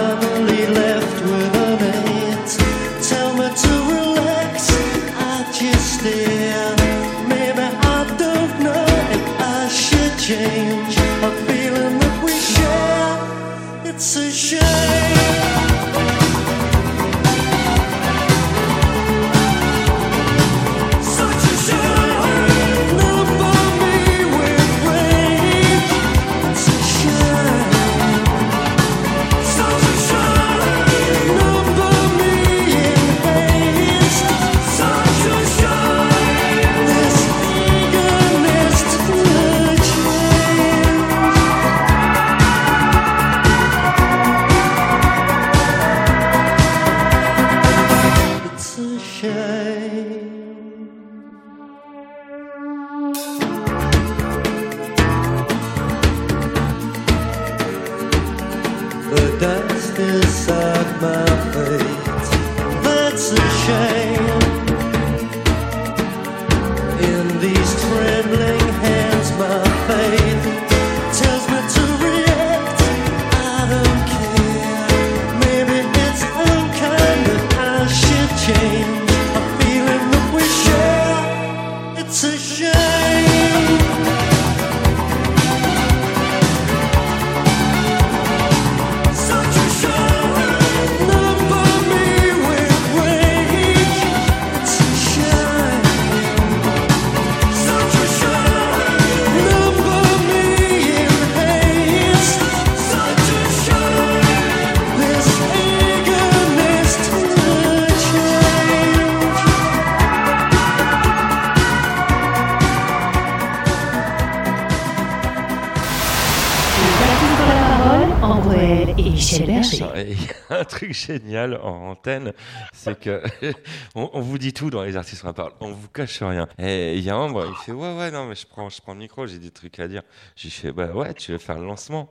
[120.50, 122.32] un truc génial en antenne,
[122.72, 123.22] c'est que
[123.94, 126.48] on, vous dit tout dans les artistes on parle, on vous cache rien.
[126.58, 128.92] Et il y a un, il fait ouais ouais non mais je prends je prends
[128.92, 130.02] le micro, j'ai des trucs à dire.
[130.36, 132.10] J'ai fait bah ouais tu veux faire le lancement?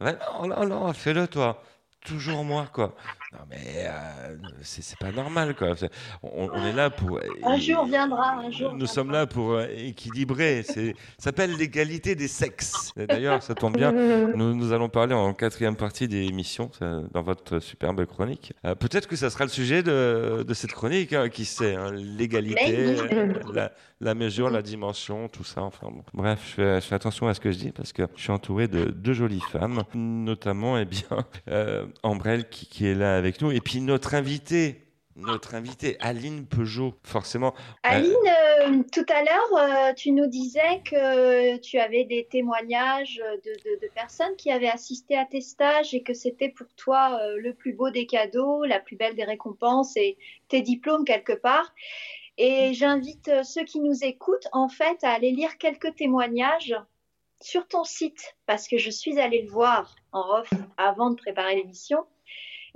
[0.00, 1.62] Ouais, non non non fais-le toi.
[2.04, 2.94] Toujours moi quoi.
[3.38, 5.74] Non mais euh, c'est pas normal quoi.
[6.22, 7.20] On, est là pour.
[7.42, 8.72] Un jour viendra, un jour.
[8.72, 10.62] Nous sommes là pour euh, équilibrer.
[10.62, 12.92] C'est s'appelle l'égalité des sexes.
[12.96, 13.92] D'ailleurs, ça tombe bien.
[13.92, 18.54] Nous, nous allons parler en quatrième partie des émissions dans votre superbe chronique.
[18.64, 21.12] Euh, peut-être que ça sera le sujet de, de cette chronique.
[21.12, 22.96] Hein, qui sait hein, l'égalité,
[23.52, 25.62] la, la, mesure, la dimension, tout ça.
[25.62, 26.04] Enfin bon.
[26.14, 28.32] Bref, je fais, je fais, attention à ce que je dis parce que je suis
[28.32, 31.04] entouré de deux jolies femmes, notamment eh bien
[32.02, 33.50] Ambrelle qui, qui est là avec nous.
[33.50, 34.86] Et puis notre invité,
[35.16, 37.54] notre invité, Aline Peugeot, forcément.
[37.82, 43.88] Aline, euh, tout à l'heure, euh, tu nous disais que tu avais des témoignages de,
[43.94, 47.72] personnes qui avaient assisté à tes stages et que c'était pour toi euh, le plus
[47.72, 51.72] beau des cadeaux, la plus belle des récompenses et tes diplômes quelque part.
[52.36, 56.74] Et j'invite ceux qui nous écoutent, en fait, à aller lire quelques témoignages
[57.40, 61.56] sur ton site, parce que je suis allée le voir en off avant de préparer
[61.56, 62.04] l'émission.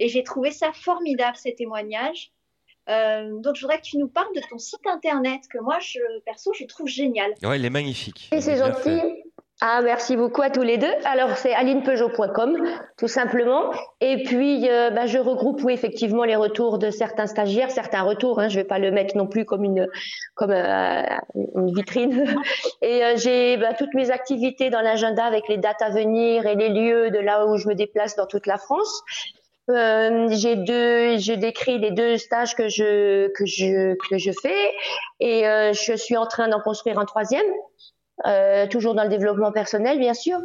[0.00, 2.32] Et j'ai trouvé ça formidable, ces témoignages.
[2.88, 6.00] Euh, donc, je voudrais que tu nous parles de ton site internet que moi, je,
[6.24, 7.32] perso, je trouve génial.
[7.44, 8.30] Ouais, il est magnifique.
[8.32, 8.98] Et c'est gentil.
[9.62, 10.92] Ah, merci beaucoup à tous les deux.
[11.04, 12.56] Alors, c'est alinepeugeot.com,
[12.96, 13.70] tout simplement.
[14.00, 18.40] Et puis, euh, bah, je regroupe, oui, effectivement, les retours de certains stagiaires, certains retours.
[18.40, 19.86] Hein, je vais pas le mettre non plus comme une,
[20.34, 21.02] comme euh,
[21.34, 22.34] une vitrine.
[22.80, 26.54] Et euh, j'ai bah, toutes mes activités dans l'agenda avec les dates à venir et
[26.54, 29.02] les lieux de là où je me déplace dans toute la France.
[29.70, 34.72] Euh, j'ai deux, je décris les deux stages que je que je que je fais
[35.20, 37.46] et euh, je suis en train d'en construire un troisième,
[38.26, 40.38] euh, toujours dans le développement personnel bien sûr.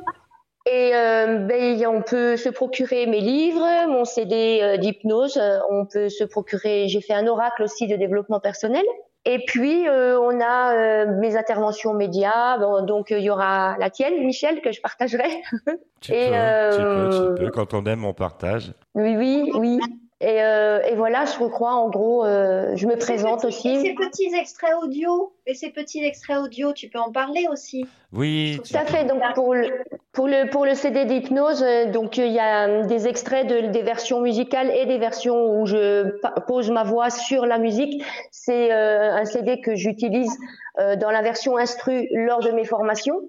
[0.68, 6.88] Et ben, on peut se procurer mes livres, mon CD d'hypnose, on peut se procurer.
[6.88, 8.84] J'ai fait un oracle aussi de développement personnel.
[9.28, 12.60] Et puis, euh, on a euh, mes interventions médias.
[12.60, 15.42] Bon, donc, il y aura la tienne, Michel, que je partagerai.
[16.02, 17.52] Tu, Et peux, euh, tu peux, tu peux.
[17.52, 18.74] Quand on aime, on partage.
[18.94, 19.80] Oui, oui, oui.
[20.22, 23.70] Et, euh, et, voilà, je crois, en gros, euh, je me présente petits, aussi.
[23.70, 27.86] Et ces petits extraits audio, et ces petits extraits audio, tu peux en parler aussi.
[28.14, 28.58] Oui.
[28.64, 29.04] Tout à fait.
[29.04, 29.68] Donc pour le
[30.14, 33.82] pour le pour le CD d'hypnose, euh, donc il y a des extraits de des
[33.82, 38.02] versions musicales et des versions où je pose ma voix sur la musique.
[38.32, 40.32] C'est euh, un CD que j'utilise
[40.80, 43.20] euh, dans la version instru lors de mes formations.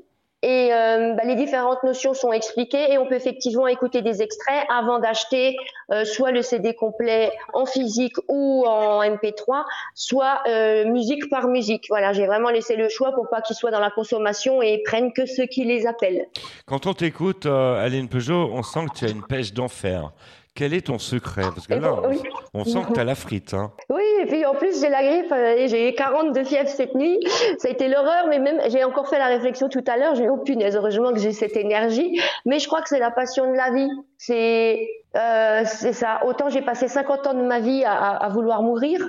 [0.47, 4.65] Et euh, bah, les différentes notions sont expliquées et on peut effectivement écouter des extraits
[4.71, 5.57] avant d'acheter
[5.91, 9.65] euh, soit le CD complet en physique ou en MP3,
[9.97, 11.87] soit euh, musique par musique.
[11.89, 15.13] Voilà, j'ai vraiment laissé le choix pour pas qu'ils soient dans la consommation et prennent
[15.13, 16.29] que ce qui les appelle.
[16.65, 20.13] Quand on t'écoute, Aline Peugeot, on sent que tu as une pêche d'enfer.
[20.57, 22.23] Quel est ton secret Parce que là, on, oui.
[22.55, 23.53] on sent que tu as la frite.
[23.53, 23.73] Hein.
[23.91, 26.95] Oui, et puis en plus, j'ai la grippe euh, et j'ai 40 de fièvre cette
[26.95, 27.21] nuit.
[27.59, 30.15] Ça a été l'horreur, mais même, j'ai encore fait la réflexion tout à l'heure.
[30.15, 32.19] J'ai eu oh punaise, heureusement que j'ai cette énergie.
[32.47, 33.91] Mais je crois que c'est la passion de la vie.
[34.17, 36.25] C'est euh, ça.
[36.25, 39.07] Autant j'ai passé 50 ans de ma vie à, à vouloir mourir,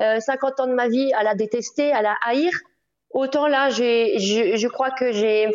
[0.00, 2.52] euh, 50 ans de ma vie à la détester, à la haïr.
[3.08, 5.48] Autant là, je crois que j'ai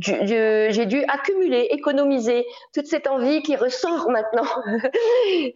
[0.00, 4.46] j'ai dû accumuler, économiser toute cette envie qui ressort maintenant.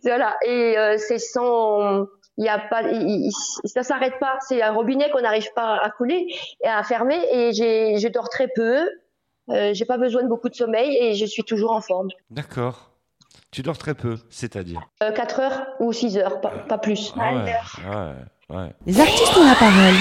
[0.03, 2.07] voilà, et euh, c'est sans,
[2.37, 4.39] il y a pas, il, il, ça s'arrête pas.
[4.49, 6.27] C'est un robinet qu'on n'arrive pas à couler
[6.65, 7.19] et à fermer.
[7.33, 8.89] Et j'ai, je dors très peu.
[9.51, 12.09] Euh, j'ai pas besoin de beaucoup de sommeil et je suis toujours en forme.
[12.31, 12.91] D'accord.
[13.51, 17.13] Tu dors très peu, c'est-à-dire euh, 4 heures ou 6 heures, pas, pas plus.
[17.19, 17.53] Ah ouais,
[17.89, 18.73] ouais, ouais.
[18.87, 19.95] Les artistes ont la parole.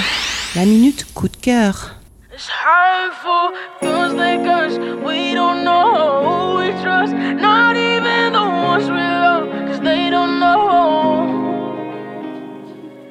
[0.54, 1.99] La minute coup de cœur.
[2.40, 4.78] It's hurtful, feels like us.
[5.06, 7.12] We don't know who we trust.
[7.12, 10.56] Not even the ones we love, cause they don't know.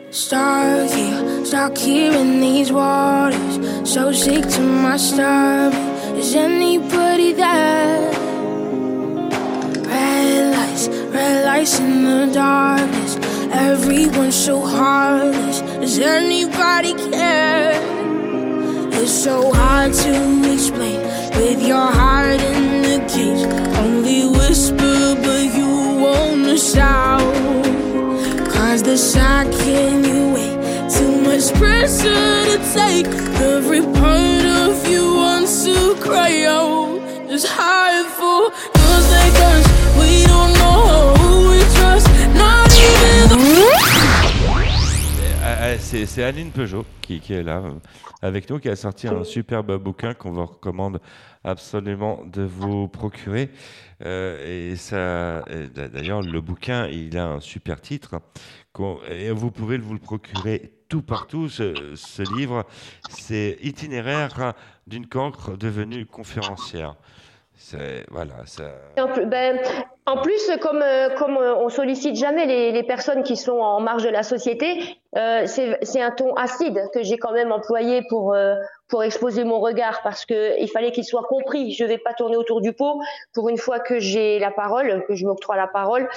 [0.10, 3.56] Stuck here, stuck here in these waters.
[3.88, 5.76] So sick to my stomach.
[6.18, 8.12] Is anybody there?
[9.94, 13.16] Red lights, red lights in the darkness.
[13.52, 15.62] Everyone's so heartless.
[15.62, 17.99] Does anybody care?
[19.02, 21.00] It's so hard to explain
[21.40, 23.46] with your heart in the cage.
[23.78, 25.70] Only whisper, but you
[26.04, 27.24] wanna shout.
[28.54, 30.58] Cause the second you wait,
[30.92, 33.08] too much pressure to take.
[33.56, 37.00] Every part of you wants to cry out.
[37.32, 39.66] It's hard for those like us.
[39.98, 41.19] We don't know
[45.78, 47.62] C'est Aline Peugeot qui, qui, est là
[48.24, 51.00] avec nous, qui a sorti un superbe bouquin qu'on vous recommande
[51.44, 53.52] absolument de vous procurer.
[54.04, 55.44] Euh, et ça,
[55.76, 58.20] d'ailleurs, le bouquin, il a un super titre.
[59.12, 61.50] Et vous pouvez vous le procurer tout partout.
[61.50, 62.66] Ce, ce livre,
[63.10, 64.54] c'est Itinéraire
[64.88, 66.96] d'une cancre devenue conférencière.
[69.26, 69.60] Ben,
[70.06, 74.10] en plus, comme, euh, comme on sollicite jamais les, personnes qui sont en marge de
[74.10, 78.56] la société, euh, c'est un ton acide que j'ai quand même employé pour, euh,
[79.04, 81.74] exposer mon regard parce que il fallait qu'il soit compris.
[81.74, 83.02] Je vais pas tourner autour du pot.
[83.34, 86.10] Pour une fois que j'ai la parole, que je m'octroie la parole,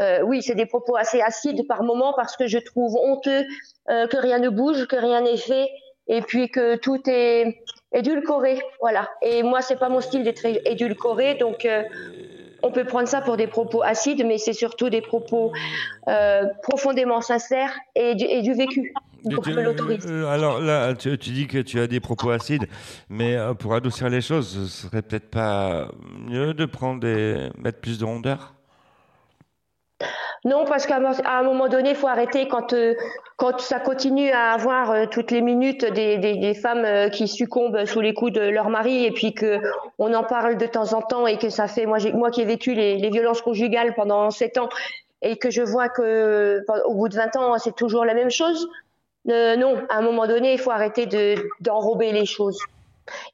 [0.00, 3.44] euh, oui, c'est des propos assez acides par moment parce que je trouve honteux
[3.86, 5.70] que rien ne bouge, que rien n'est fait
[6.08, 7.62] et puis que tout est
[7.92, 9.08] édulcoré, voilà.
[9.22, 11.82] Et moi, c'est pas mon style d'être édulcoré, donc euh,
[12.62, 15.52] on peut prendre ça pour des propos acides, mais c'est surtout des propos
[16.08, 18.92] euh, profondément sincères et du, et du vécu.
[19.34, 22.68] Pour que euh, alors là, tu, tu, dis que tu as des propos acides,
[23.08, 25.90] mais pour adoucir les choses, ce serait peut-être pas
[26.28, 28.54] mieux de prendre des mettre plus de rondeur?
[30.44, 32.94] Non, parce qu'à un moment donné, il faut arrêter quand euh,
[33.36, 38.00] quand ça continue à avoir euh, toutes les minutes des, femmes euh, qui succombent sous
[38.00, 39.60] les coups de leur mari et puis que
[39.98, 42.44] on en parle de temps en temps et que ça fait moi moi qui ai
[42.44, 44.68] vécu les, violences conjugales pendant sept ans
[45.22, 48.68] et que je vois que au bout de 20 ans, c'est toujours la même chose,
[49.24, 52.58] non, à un moment donné, il faut arrêter de, d'enrober les choses.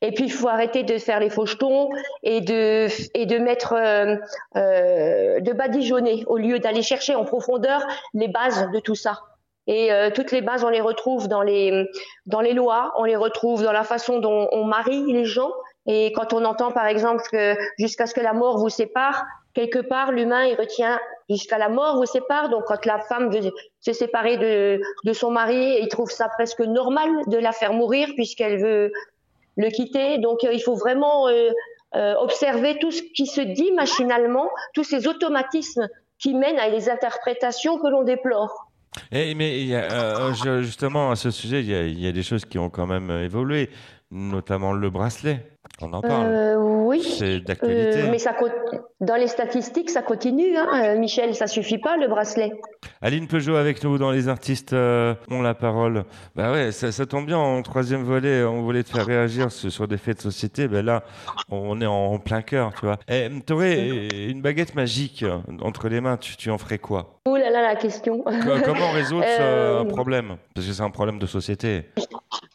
[0.01, 1.91] Et puis, il faut arrêter de faire les fauchetons
[2.23, 4.17] et de, et de mettre, euh,
[4.57, 9.21] euh, de badigeonner au lieu d'aller chercher en profondeur les bases de tout ça.
[9.67, 11.87] Et euh, toutes les bases, on les retrouve dans les,
[12.27, 15.53] dans les lois, on les retrouve dans la façon dont on marie les gens.
[15.87, 19.79] Et quand on entend, par exemple, que jusqu'à ce que la mort vous sépare, quelque
[19.79, 20.99] part, l'humain, il retient
[21.31, 22.51] jusqu'à la mort vous sépare.
[22.51, 23.51] Donc, quand la femme veut
[23.81, 28.09] se séparer de, de son mari, il trouve ça presque normal de la faire mourir
[28.17, 28.93] puisqu'elle veut
[29.57, 30.19] le quitter.
[30.19, 31.51] Donc, euh, il faut vraiment euh,
[31.95, 35.89] euh, observer tout ce qui se dit machinalement, tous ces automatismes
[36.19, 38.69] qui mènent à des interprétations que l'on déplore.
[39.11, 42.01] Eh, mais il y a, euh, je- justement, à ce sujet, il y, a, il
[42.01, 43.69] y a des choses qui ont quand même évolué,
[44.11, 45.41] notamment le bracelet.
[45.83, 46.27] On en parle.
[46.27, 46.57] Euh,
[46.95, 47.17] oui.
[47.19, 48.03] C'est d'actualité.
[48.03, 48.35] Euh, mais ça,
[49.01, 50.57] dans les statistiques, ça continue.
[50.57, 50.69] Hein.
[50.75, 52.53] Euh, Michel, ça suffit pas le bracelet.
[53.03, 56.05] Aline Peugeot avec nous dans Les Artistes euh, ont la parole.
[56.35, 57.39] Bah ouais, ça, ça tombe bien.
[57.39, 60.69] En troisième volet, on voulait te faire réagir sur, des faits de société.
[60.69, 61.03] Ben là,
[61.51, 62.99] on est en, plein cœur, tu vois.
[63.09, 65.25] Eh, T'aurais une baguette magique
[65.63, 67.21] entre les mains, tu, tu en ferais quoi?
[67.27, 68.19] Oh là là, la question.
[68.23, 68.31] Co-
[68.65, 70.37] Comment résoudre Euh, un problème?
[70.55, 71.87] Parce que c'est un problème de société.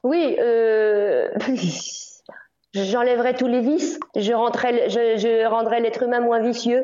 [0.03, 1.29] Oui, euh,
[2.73, 3.99] j'enlèverais tous les vices.
[4.15, 6.83] Je, rendrais- je, je rendrais l'être humain moins vicieux,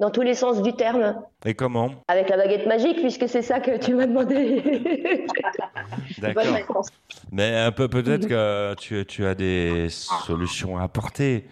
[0.00, 1.16] dans tous les sens du terme.
[1.44, 1.90] Et comment?
[2.08, 5.26] Avec la baguette magique, puisque c'est ça que tu m'as demandé.
[6.18, 6.82] D'accord.
[7.30, 11.44] Mais un peu peut-être que tu, tu as des solutions à apporter,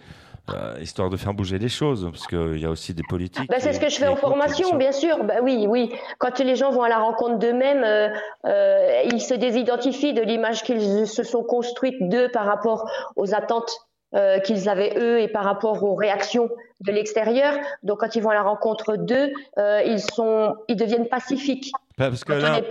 [0.49, 3.49] euh, histoire de faire bouger les choses, parce qu'il y a aussi des politiques.
[3.49, 5.23] Bah, c'est ce que je fais en formation, bien sûr.
[5.23, 5.93] Bah, oui, oui.
[6.17, 8.09] Quand les gens vont à la rencontre d'eux-mêmes, euh,
[8.45, 13.71] euh, ils se désidentifient de l'image qu'ils se sont construites d'eux par rapport aux attentes
[14.15, 16.47] euh, qu'ils avaient eux et par rapport aux réactions
[16.81, 17.55] de l'extérieur.
[17.81, 21.71] Donc, quand ils vont à la rencontre d'eux, euh, ils sont, ils deviennent pacifiques.
[21.97, 22.61] Parce que là,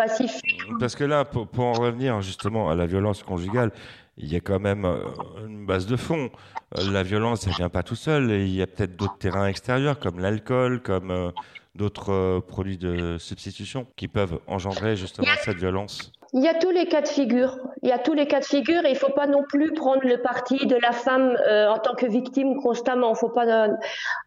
[0.79, 3.73] Parce que là, pour, pour en revenir justement à la violence conjugale,
[4.19, 6.31] il y a quand même euh, une base de fond.
[6.79, 8.31] Euh, La violence, ça vient pas tout seul.
[8.31, 11.31] Il y a peut-être d'autres terrains extérieurs, comme l'alcool, comme euh,
[11.75, 16.13] d'autres produits de substitution, qui peuvent engendrer justement cette violence.
[16.35, 17.59] Il y a tous les cas de figure.
[17.83, 20.17] Il y a tous les cas de figure il faut pas non plus prendre le
[20.23, 21.37] parti de la femme
[21.69, 23.15] en tant que victime constamment.
[23.15, 23.69] Faut pas.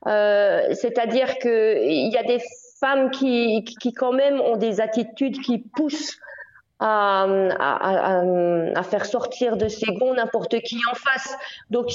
[0.06, 2.40] C'est-à-dire que il y a des
[2.80, 6.20] femmes qui, qui quand même ont des attitudes qui poussent
[6.80, 8.24] à, à, à,
[8.76, 11.38] à faire sortir de ses gonds n'importe qui en face.
[11.70, 11.88] Donc,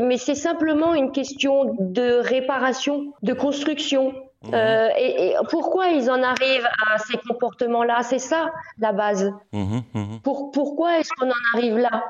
[0.00, 4.14] mais c'est simplement une question de réparation, de construction.
[4.54, 8.02] Euh, et, et pourquoi ils en arrivent à ces comportements-là?
[8.04, 9.32] C'est ça la base.
[9.52, 10.20] Mhm.
[10.22, 12.04] Pour, pourquoi est-ce qu'on en arrive là?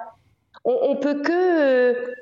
[0.64, 2.14] On, on peut que euh,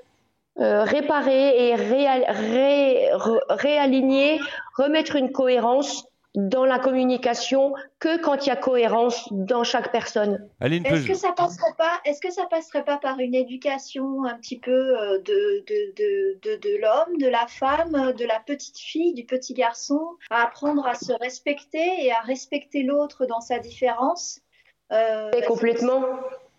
[0.61, 4.41] euh, réparer et réal- ré- re- réaligner,
[4.79, 10.49] remettre une cohérence dans la communication que quand il y a cohérence dans chaque personne.
[10.61, 14.59] Est-ce que ça passerait pas Est-ce que ça passerait pas par une éducation un petit
[14.59, 19.15] peu euh, de de de de, de l'homme, de la femme, de la petite fille,
[19.15, 24.41] du petit garçon, à apprendre à se respecter et à respecter l'autre dans sa différence?
[24.93, 26.05] Euh, complètement.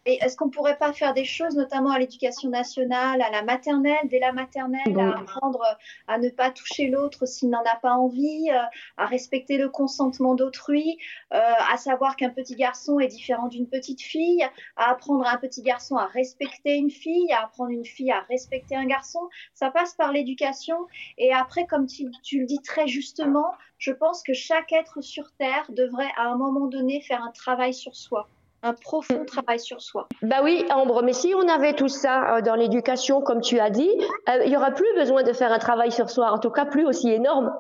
[0.10, 4.00] Et est-ce qu'on pourrait pas faire des choses, notamment à l'éducation nationale, à la maternelle,
[4.06, 5.12] dès la maternelle, Bon.
[5.12, 5.62] à apprendre
[6.08, 8.62] à ne pas toucher l'autre s'il n'en a pas envie, euh,
[8.96, 10.98] à respecter le consentement d'autrui,
[11.34, 11.40] euh,
[11.70, 14.48] à savoir qu'un petit garçon est différent d'une petite fille,
[14.78, 18.22] à apprendre à un petit garçon à respecter une fille, à apprendre une fille à
[18.30, 19.20] respecter un garçon.
[19.54, 20.78] Ça passe par l'éducation.
[21.18, 25.34] Et après, comme tu, tu le dis très justement, je pense que chaque être sur
[25.34, 28.30] Terre devrait à un moment donné faire un travail sur soi
[28.68, 30.08] un profond travail sur soi.
[30.22, 33.70] Bah oui, Ambre, mais si on avait tout ça euh, dans l'éducation, comme tu as
[33.70, 33.90] dit,
[34.30, 36.66] euh, il y aura plus besoin de faire un travail sur soi, en tout cas
[36.66, 37.52] plus aussi énorme.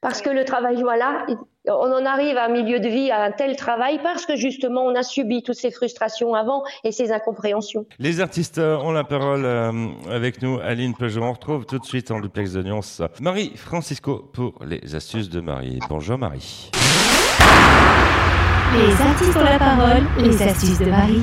[0.00, 1.26] Parce que le travail, voilà,
[1.66, 4.82] on en arrive à un milieu de vie, à un tel travail, parce que justement,
[4.82, 7.84] on a subi toutes ces frustrations avant et ces incompréhensions.
[7.98, 9.44] Les artistes euh, ont la parole
[10.10, 10.58] avec nous.
[10.60, 12.80] Aline Peugeot, on retrouve tout de suite en duplex de Nyons
[13.20, 15.78] Marie Francisco pour les astuces de Marie.
[15.90, 16.70] Bonjour Marie.
[18.76, 21.22] Les artistes ont la parole, les astuces de Marie.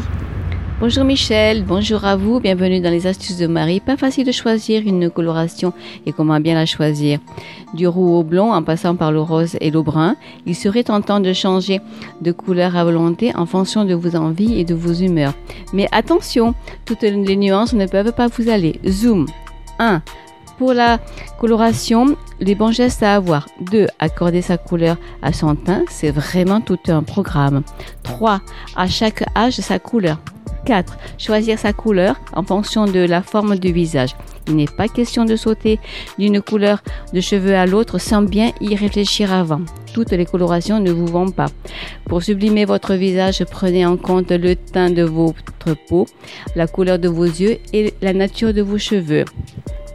[0.80, 3.80] Bonjour Michel, bonjour à vous, bienvenue dans les astuces de Marie.
[3.80, 5.72] Pas facile de choisir une coloration
[6.08, 7.20] et comment bien la choisir.
[7.76, 10.16] Du roux au blond en passant par le rose et le brun,
[10.48, 11.80] il serait tentant de changer
[12.22, 15.36] de couleur à volonté en fonction de vos envies et de vos humeurs.
[15.74, 18.80] Mais attention, toutes les nuances ne peuvent pas vous aller.
[18.88, 19.28] Zoom
[19.78, 20.02] 1.
[20.58, 21.00] Pour la
[21.40, 23.48] coloration, les bons gestes à avoir.
[23.62, 23.88] 2.
[24.00, 27.64] Accorder sa couleur à son teint, c'est vraiment tout un programme.
[28.04, 28.42] 3.
[28.76, 30.20] À chaque âge, sa couleur.
[30.66, 30.98] 4.
[31.18, 34.16] Choisir sa couleur en fonction de la forme du visage.
[34.48, 35.80] Il n'est pas question de sauter
[36.18, 36.82] d'une couleur
[37.14, 39.62] de cheveux à l'autre sans bien y réfléchir avant.
[39.94, 41.48] Toutes les colorations ne vous vont pas.
[42.06, 46.08] Pour sublimer votre visage, prenez en compte le teint de votre peau,
[46.56, 49.26] la couleur de vos yeux et la nature de vos cheveux.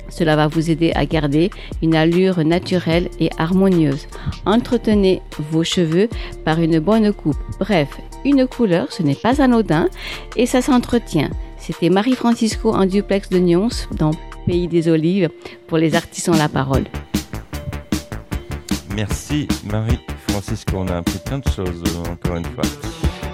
[0.09, 1.50] Cela va vous aider à garder
[1.82, 4.06] une allure naturelle et harmonieuse.
[4.46, 6.09] Entretenez vos cheveux
[6.44, 7.36] par une bonne coupe.
[7.59, 7.88] Bref,
[8.24, 9.88] une couleur, ce n'est pas anodin
[10.36, 11.30] et ça s'entretient.
[11.59, 14.12] C'était Marie-Francisco en duplex de Nyons dans
[14.46, 15.28] Pays des Olives
[15.66, 16.84] pour les artistes ont la parole.
[18.96, 22.64] Merci Marie-Francisco, on a appris plein de choses euh, encore une fois.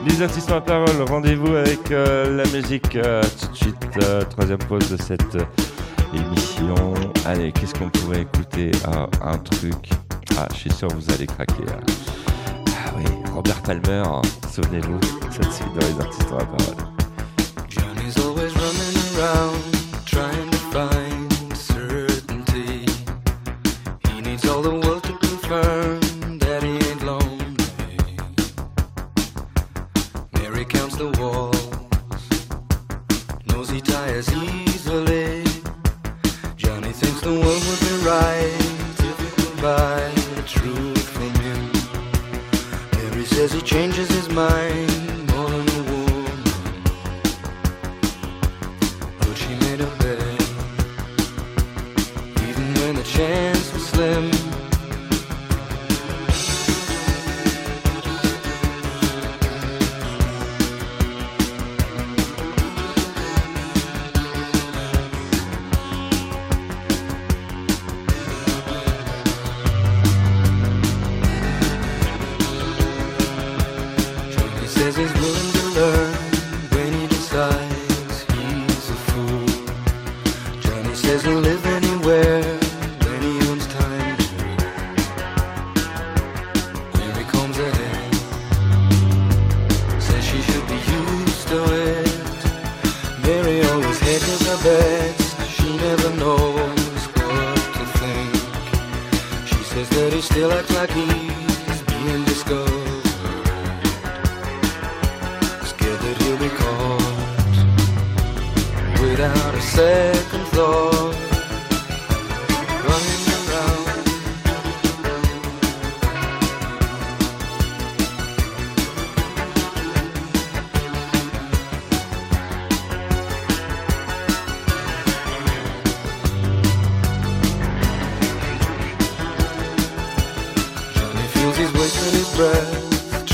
[0.07, 4.59] Les artistes ont la parole, rendez-vous avec euh, la musique euh, tout de suite, troisième
[4.59, 5.39] pause de cette
[6.17, 6.95] émission.
[7.27, 8.71] Allez, qu'est-ce qu'on pourrait écouter
[9.23, 9.91] Un truc?
[10.39, 11.65] Ah, je suis sûr que vous allez craquer.
[11.69, 13.05] Ah oui,
[13.35, 16.85] Robert Palmer, hein, souvenez-vous, de suite dans les artistes ont la parole.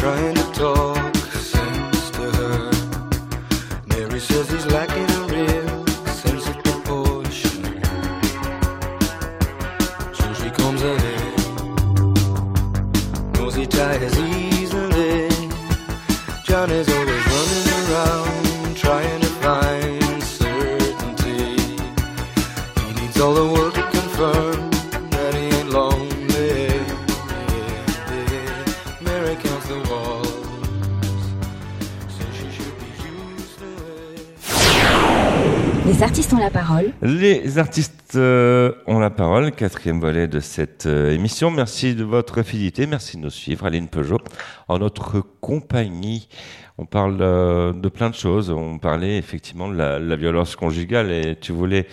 [0.01, 0.40] Trying
[37.51, 41.51] Les artistes euh, ont la parole, quatrième volet de cette euh, émission.
[41.51, 43.67] Merci de votre fidélité, merci de nous suivre.
[43.67, 44.21] Aline Peugeot,
[44.69, 46.29] en notre compagnie.
[46.79, 48.51] On parle euh, de plein de choses.
[48.51, 51.89] On parlait effectivement de la, violence conjugale et tu voulais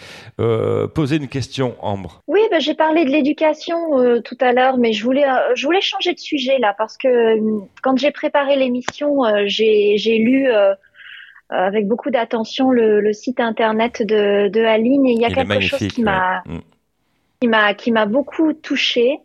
[0.93, 2.21] poser une question, Ambre.
[2.27, 3.75] Oui, ben, j'ai parlé de l'éducation
[4.23, 5.25] tout à l'heure, mais je voulais,
[5.81, 7.39] changer de sujet là parce que
[7.81, 10.51] quand j'ai préparé l'émission, j'ai, lu
[11.49, 15.35] avec beaucoup d'attention le, le site internet de, de Aline et il y a Il
[15.35, 16.55] quelque chose qui m'a, ouais.
[16.55, 16.61] Mm.
[17.41, 19.19] qui m'a, qui m'a beaucoup touchée.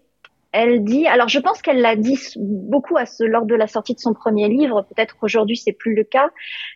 [0.53, 3.95] Elle dit, alors je pense qu'elle l'a dit beaucoup à ce, lors de la sortie
[3.95, 6.29] de son premier livre, peut-être qu'aujourd'hui c'est plus le cas,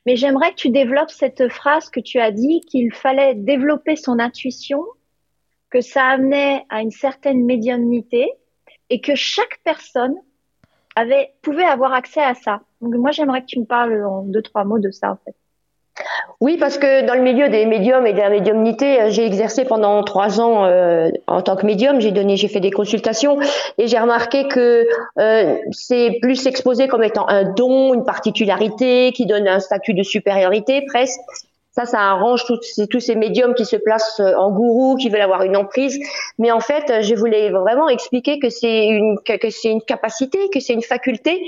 [0.06, 4.18] mais j'aimerais que tu développes cette phrase que tu as dit qu'il fallait développer son
[4.18, 4.82] intuition,
[5.68, 8.26] que ça amenait à une certaine médiumnité
[8.88, 10.14] et que chaque personne
[10.96, 11.30] avait,
[11.70, 12.60] avoir accès à ça.
[12.80, 15.34] Donc moi j'aimerais que tu me parles en deux, trois mots de ça en fait.
[16.40, 19.64] Oui, parce que dans le milieu des médiums et de la médiumnité, euh, j'ai exercé
[19.64, 22.00] pendant trois ans euh, en tant que médium.
[22.00, 23.38] J'ai donné, j'ai fait des consultations
[23.78, 24.86] et j'ai remarqué que
[25.18, 30.02] euh, c'est plus exposé comme étant un don, une particularité qui donne un statut de
[30.02, 31.20] supériorité presque.
[31.76, 35.10] Ça, ça arrange tous ces, tous ces médiums qui se placent euh, en gourou, qui
[35.10, 35.98] veulent avoir une emprise.
[36.38, 40.48] Mais en fait, euh, je voulais vraiment expliquer que c'est une que, c'est une capacité,
[40.48, 41.42] que c'est une faculté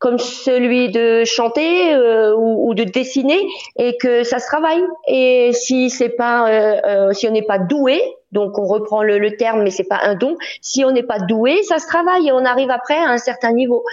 [0.00, 3.38] comme celui de chanter euh, ou, ou de dessiner
[3.76, 4.82] et que ça se travaille.
[5.06, 8.02] Et si c'est pas, euh, euh, si on n'est pas doué,
[8.32, 10.38] donc on reprend le, le terme, mais c'est pas un don.
[10.62, 13.52] Si on n'est pas doué, ça se travaille et on arrive après à un certain
[13.52, 13.84] niveau.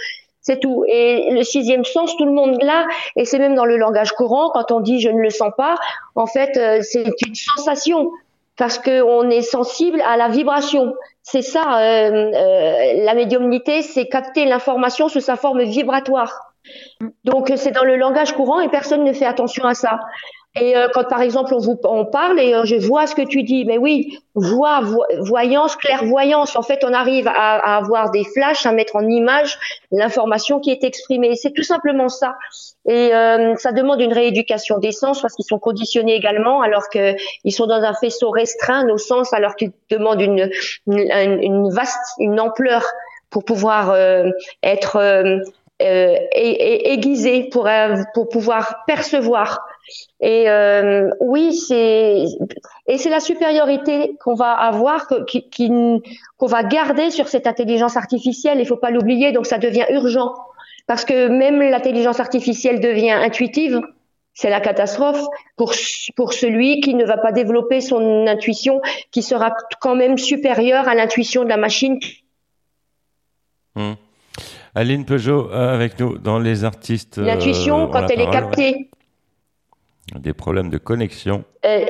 [0.48, 0.82] C'est tout.
[0.88, 2.86] Et le sixième sens, tout le monde l'a.
[3.16, 5.74] Et c'est même dans le langage courant, quand on dit je ne le sens pas,
[6.14, 8.10] en fait, euh, c'est une sensation
[8.56, 10.94] parce qu'on est sensible à la vibration.
[11.22, 16.54] C'est ça, euh, euh, la médiumnité, c'est capter l'information sous sa forme vibratoire.
[17.24, 20.00] Donc c'est dans le langage courant et personne ne fait attention à ça.
[20.56, 23.22] Et euh, quand par exemple on vous on parle et euh, je vois ce que
[23.22, 26.56] tu dis, mais oui, voix, vo- voyance, clairvoyance.
[26.56, 29.58] En fait, on arrive à, à avoir des flashs, à mettre en image
[29.92, 31.36] l'information qui est exprimée.
[31.36, 32.34] C'est tout simplement ça.
[32.88, 37.14] Et euh, ça demande une rééducation des sens parce qu'ils sont conditionnés également, alors que
[37.44, 40.50] ils sont dans un faisceau restreint nos sens, alors qu'ils demandent une,
[40.86, 42.84] une, vaste, une ampleur
[43.30, 44.30] pour pouvoir euh,
[44.62, 45.38] être euh,
[45.82, 49.60] euh, ai- ai- aiguisé pour euh, pour pouvoir percevoir.
[50.20, 52.24] Et euh, oui, c'est
[52.86, 58.58] et c'est la supériorité qu'on va avoir, qu'on va garder sur cette intelligence artificielle.
[58.60, 60.34] Il faut pas l'oublier, donc ça devient urgent
[60.86, 63.80] parce que même l'intelligence artificielle devient intuitive.
[64.34, 65.24] C'est la catastrophe
[65.56, 65.72] pour
[66.16, 68.80] pour celui qui ne va pas développer son intuition,
[69.10, 71.98] qui sera quand même supérieure à l'intuition de la machine
[73.74, 73.92] Hmm.
[74.74, 77.18] Aline Peugeot euh, avec nous dans les artistes.
[77.18, 78.88] euh, L'intuition, ont quand elle est captée, ouais.
[80.14, 81.44] Des problèmes de connexion.
[81.64, 81.84] euh,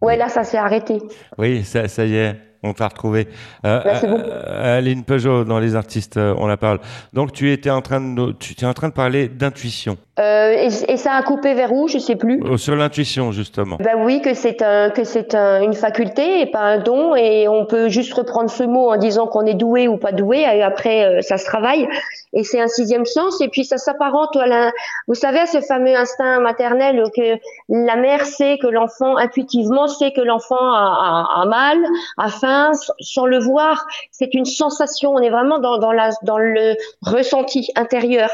[0.00, 0.98] ouais, là, ça s'est arrêté.
[1.38, 3.28] Oui, ça, ça y est, on t'a retrouvé.
[3.64, 4.18] Euh, bon.
[4.24, 6.78] euh, Aline Peugeot dans les artistes, euh, on la parle.
[7.12, 9.96] Donc tu étais en train de, tu en train de parler d'intuition.
[10.18, 11.88] Euh, et, et ça a coupé vers où?
[11.88, 12.40] Je sais plus.
[12.58, 13.76] Sur l'intuition justement.
[13.80, 17.48] Ben oui, que c'est un, que c'est un- une faculté et pas un don, et
[17.48, 20.40] on peut juste reprendre ce mot en disant qu'on est doué ou pas doué.
[20.40, 21.88] Et après, ça se travaille.
[22.34, 23.40] Et c'est un sixième sens.
[23.40, 24.70] Et puis ça s'apparente à la,
[25.08, 27.38] vous savez, à ce fameux instinct maternel que
[27.70, 31.78] la mère sait que l'enfant intuitivement sait que l'enfant a, a, a mal,
[32.18, 32.51] a faim,
[33.00, 33.86] sans le voir.
[34.10, 35.12] C'est une sensation.
[35.12, 38.30] On est vraiment dans, dans la, dans le ressenti intérieur.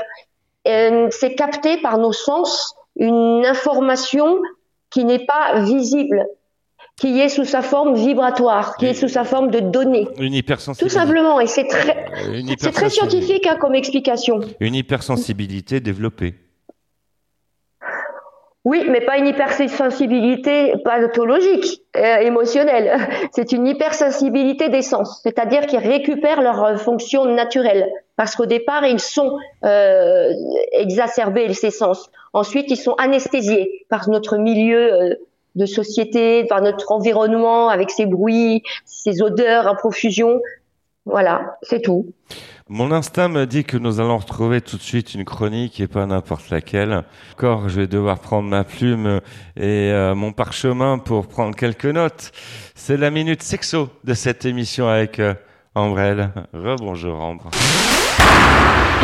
[0.66, 4.38] Euh, c'est capté par nos sens une information
[4.90, 6.26] qui n'est pas visible,
[6.96, 10.08] qui est sous sa forme vibratoire, qui est sous sa forme de données.
[10.18, 10.98] Une Tout hypersensibilité.
[10.98, 12.06] simplement, et c'est très,
[12.58, 14.40] c'est scientifique hein, comme explication.
[14.60, 16.34] Une hypersensibilité développée.
[18.68, 22.98] Oui, mais pas une hypersensibilité pathologique, euh, émotionnelle.
[23.32, 27.90] C'est une hypersensibilité des sens, c'est-à-dire qu'ils récupèrent leur euh, fonction naturelle.
[28.16, 30.34] Parce qu'au départ, ils sont euh,
[30.72, 32.10] exacerbés, ces sens.
[32.34, 35.16] Ensuite, ils sont anesthésiés par notre milieu
[35.54, 40.42] de société, par notre environnement, avec ses bruits, ses odeurs en profusion.
[41.06, 42.04] Voilà, c'est tout.
[42.70, 46.04] Mon instinct me dit que nous allons retrouver tout de suite une chronique et pas
[46.04, 47.02] n'importe laquelle.
[47.32, 49.22] Encore, je vais devoir prendre ma plume
[49.56, 52.30] et euh, mon parchemin pour prendre quelques notes.
[52.74, 55.32] C'est la minute sexo de cette émission avec euh,
[55.74, 56.30] Ambrelle.
[56.52, 57.50] Rebonjour Ambre.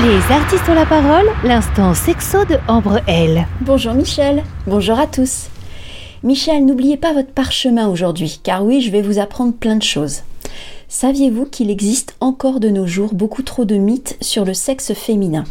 [0.03, 3.47] Les artistes ont la parole, l'instant sexo de Ambre L.
[3.63, 5.49] Bonjour Michel, bonjour à tous.
[6.23, 10.23] Michel, n'oubliez pas votre parchemin aujourd'hui, car oui, je vais vous apprendre plein de choses.
[10.89, 15.45] Saviez-vous qu'il existe encore de nos jours beaucoup trop de mythes sur le sexe féminin?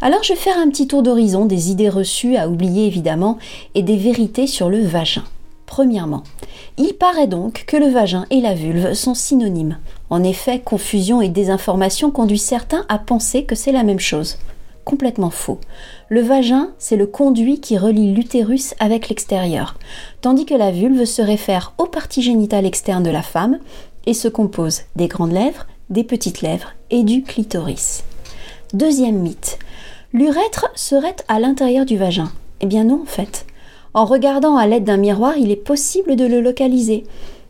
[0.00, 3.38] Alors je vais faire un petit tour d'horizon des idées reçues à oublier évidemment
[3.74, 5.24] et des vérités sur le vagin.
[5.66, 6.22] Premièrement,
[6.76, 9.78] il paraît donc que le vagin et la vulve sont synonymes.
[10.10, 14.38] En effet, confusion et désinformation conduisent certains à penser que c'est la même chose.
[14.84, 15.58] Complètement faux.
[16.10, 19.76] Le vagin, c'est le conduit qui relie l'utérus avec l'extérieur,
[20.20, 23.58] tandis que la vulve se réfère aux parties génitales externes de la femme
[24.06, 28.04] et se compose des grandes lèvres, des petites lèvres et du clitoris.
[28.72, 29.58] Deuxième mythe.
[30.12, 32.30] L'urètre serait à l'intérieur du vagin.
[32.60, 33.46] Eh bien non en fait.
[33.94, 37.04] En regardant à l'aide d'un miroir, il est possible de le localiser.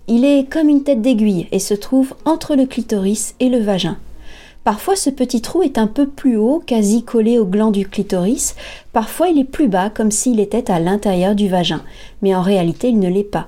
[0.09, 3.97] Il est comme une tête d'aiguille et se trouve entre le clitoris et le vagin.
[4.65, 8.57] Parfois ce petit trou est un peu plus haut, quasi collé au gland du clitoris,
[8.95, 11.83] parfois il est plus bas comme s'il était à l'intérieur du vagin,
[12.23, 13.47] mais en réalité il ne l'est pas.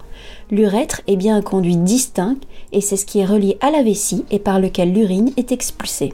[0.51, 2.39] L'urètre est bien un conduit distinct
[2.73, 6.13] et c'est ce qui est relié à la vessie et par lequel l'urine est expulsée.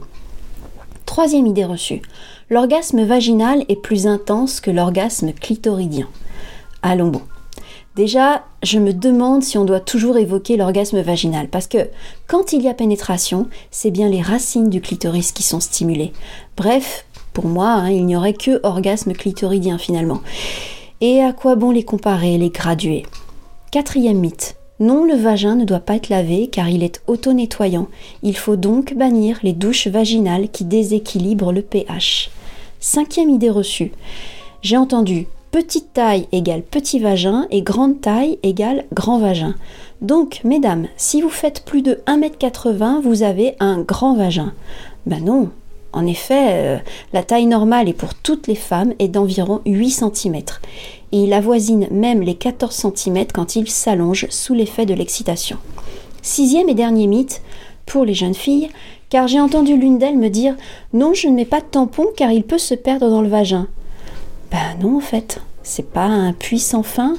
[1.05, 2.01] Troisième idée reçue.
[2.49, 6.07] L'orgasme vaginal est plus intense que l'orgasme clitoridien.
[6.81, 7.21] Allons bon.
[7.95, 11.89] Déjà, je me demande si on doit toujours évoquer l'orgasme vaginal, parce que
[12.25, 16.11] quand il y a pénétration, c'est bien les racines du clitoris qui sont stimulées.
[16.57, 20.21] Bref, pour moi, hein, il n'y aurait que orgasme clitoridien finalement.
[21.01, 23.03] Et à quoi bon les comparer, les graduer?
[23.73, 24.55] Quatrième mythe.
[24.79, 27.87] Non, le vagin ne doit pas être lavé car il est auto-nettoyant.
[28.21, 32.29] Il faut donc bannir les douches vaginales qui déséquilibrent le pH.
[32.79, 33.91] Cinquième idée reçue.
[34.61, 39.55] J'ai entendu petite taille égale petit vagin et grande taille égale grand vagin.
[40.01, 44.53] Donc, mesdames, si vous faites plus de 1m80, vous avez un grand vagin.
[45.07, 45.49] Ben non.
[45.93, 46.77] En effet, euh,
[47.11, 50.41] la taille normale et pour toutes les femmes est d'environ 8 cm.
[51.13, 55.57] Et il avoisine même les 14 cm quand il s'allonge sous l'effet de l'excitation.
[56.23, 57.41] Sixième et dernier mythe,
[57.85, 58.69] pour les jeunes filles,
[59.09, 60.55] car j'ai entendu l'une d'elles me dire
[60.91, 63.67] Non, je ne mets pas de tampon car il peut se perdre dans le vagin.
[64.51, 67.15] Ben non, en fait, c'est pas un puits sans fin.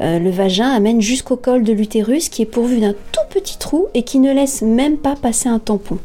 [0.00, 3.86] Euh, le vagin amène jusqu'au col de l'utérus qui est pourvu d'un tout petit trou
[3.94, 5.98] et qui ne laisse même pas passer un tampon.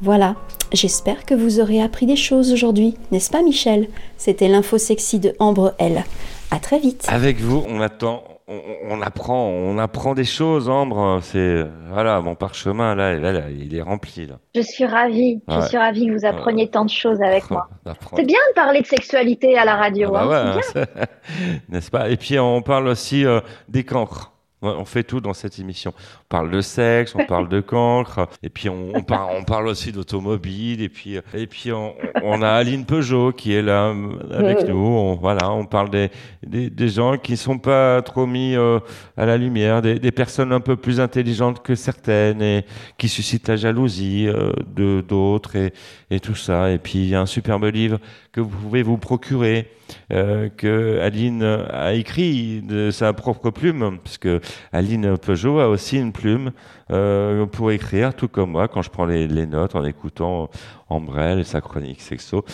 [0.00, 0.36] Voilà,
[0.72, 3.88] j'espère que vous aurez appris des choses aujourd'hui, n'est-ce pas Michel?
[4.16, 6.04] C'était l'info sexy de Ambre L.
[6.50, 7.04] À très vite.
[7.08, 8.58] Avec vous, on attend, on,
[8.88, 11.20] on apprend, on apprend des choses, Ambre.
[11.22, 14.36] C'est voilà, mon parchemin là, là, là, il est rempli là.
[14.54, 15.42] Je suis ravie.
[15.48, 17.68] Je suis ravie que vous appreniez tant de choses avec moi.
[18.16, 20.10] C'est bien de parler de sexualité à la radio.
[20.14, 21.02] Ah bah hein, ouais, c'est bien.
[21.02, 22.08] hein, n'est-ce pas?
[22.08, 24.32] Et puis on parle aussi euh, des cancres.
[24.60, 25.92] On fait tout dans cette émission.
[26.30, 29.66] On parle de sexe, on parle de cancre, et puis on, on, parle, on parle
[29.66, 34.38] aussi d'automobile, et puis et puis on, on a Aline Peugeot qui est là euh,
[34.38, 34.76] avec nous.
[34.76, 36.10] On, voilà, on parle des,
[36.46, 38.78] des, des gens qui sont pas trop mis euh,
[39.16, 42.66] à la lumière, des, des personnes un peu plus intelligentes que certaines et
[42.98, 45.72] qui suscitent la jalousie euh, de d'autres et,
[46.10, 46.70] et tout ça.
[46.70, 48.00] Et puis il y a un superbe livre
[48.32, 49.70] que vous pouvez vous procurer
[50.12, 54.40] euh, que Aline a écrit de sa propre plume, parce que
[54.72, 56.50] Aline Peugeot a aussi une plume
[56.90, 60.50] euh, pour écrire, tout comme moi, quand je prends les, les notes en écoutant
[60.88, 62.44] Ambrelle et sa chronique sexo.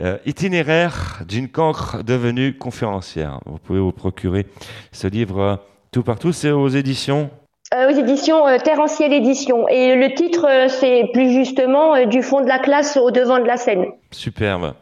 [0.00, 3.38] Euh, itinéraire d'une cancre devenue conférencière.
[3.46, 4.46] Vous pouvez vous procurer
[4.90, 5.56] ce livre euh,
[5.92, 6.32] tout partout.
[6.32, 7.30] C'est aux éditions?
[7.72, 9.68] Euh, aux éditions euh, Terre en Ciel Édition.
[9.68, 13.46] Et le titre, euh, c'est plus justement du fond de la classe au devant de
[13.46, 13.86] la scène.
[14.10, 14.74] Superbe.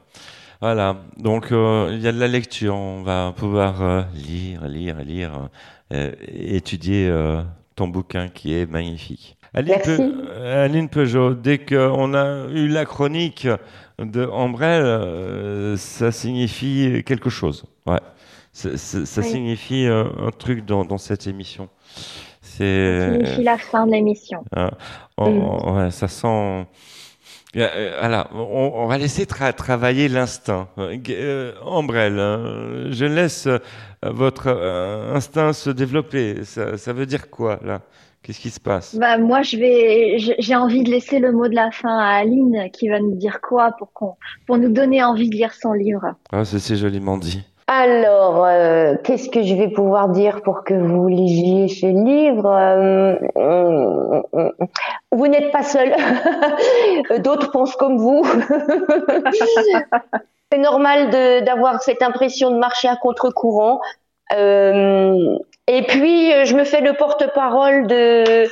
[0.63, 5.33] Voilà, donc il y a de la lecture, on va pouvoir lire, lire, lire,
[5.91, 7.11] étudier
[7.77, 9.37] ton bouquin qui est magnifique.
[9.55, 13.47] Aline, euh, Aline Peugeot, dès qu'on a eu la chronique
[13.99, 17.65] de Ambrelle, euh, ça signifie quelque chose.
[17.87, 18.01] Ouais,
[18.53, 18.71] ça
[19.21, 19.25] Oui.
[19.27, 21.69] signifie euh, un truc dans, dans cette émission.
[22.41, 22.65] Ça
[23.13, 24.43] signifie la fin de l'émission.
[24.57, 24.71] Hein,
[25.19, 26.67] on- ouais, ça sent.
[27.57, 30.69] Euh, euh, Voilà, on, on va laisser tra- travailler l'instinct.
[30.79, 33.59] Euh, euh, Ambrelle, hein, je laisse euh,
[34.05, 36.45] votre euh, instinct se développer.
[36.45, 37.83] Ça, ça veut dire quoi là?
[38.23, 38.95] Qu'est-ce qui se passe?
[38.95, 42.71] Bah, moi, je vais, j'ai envie de laisser le mot de la fin à Aline
[42.73, 44.15] qui va nous dire quoi pour qu'on,
[44.47, 46.15] pour nous donner envie de lire son livre.
[46.31, 47.43] ah, C'est c'est joliment dit.
[47.67, 53.17] Alors, euh, qu'est-ce que je vais pouvoir dire pour que vous lisiez ce livre Euh.
[55.13, 55.95] Vous n'êtes pas seul.
[57.23, 58.25] D'autres pensent comme vous.
[60.53, 61.11] C'est normal
[61.45, 63.81] d'avoir cette impression de marcher à contre-courant.
[64.35, 68.49] Euh, et puis, je me fais le porte-parole de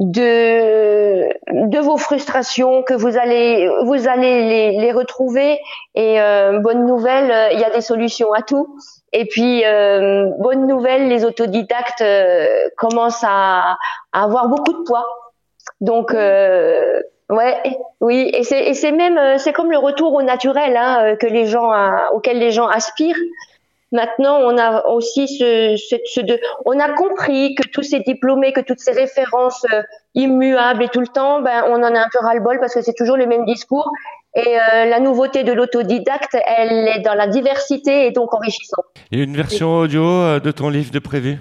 [0.00, 5.60] de de vos frustrations que vous allez vous allez les, les retrouver.
[5.94, 8.76] Et euh, bonne nouvelle euh, il y a des solutions à tout.
[9.12, 12.46] Et puis euh, bonne nouvelle les autodidactes euh,
[12.78, 13.76] commencent à,
[14.12, 15.06] à avoir beaucoup de poids.
[15.82, 17.56] Donc euh, ouais
[18.00, 18.30] oui.
[18.32, 21.72] Et c'est c'est même c'est comme le retour au naturel hein, que les gens
[22.14, 23.20] auquel les gens aspirent
[23.92, 28.52] Maintenant, on a aussi ce, ce, ce de, on a compris que tous ces diplômés,
[28.52, 29.82] que toutes ces références euh,
[30.14, 32.94] immuables et tout le temps, ben, on en a un peu ras-le-bol parce que c'est
[32.94, 33.90] toujours le même discours.
[34.36, 38.84] Et euh, la nouveauté de l'autodidacte, elle est dans la diversité et donc enrichissante.
[39.12, 41.38] A une version audio euh, de ton livre de prévu?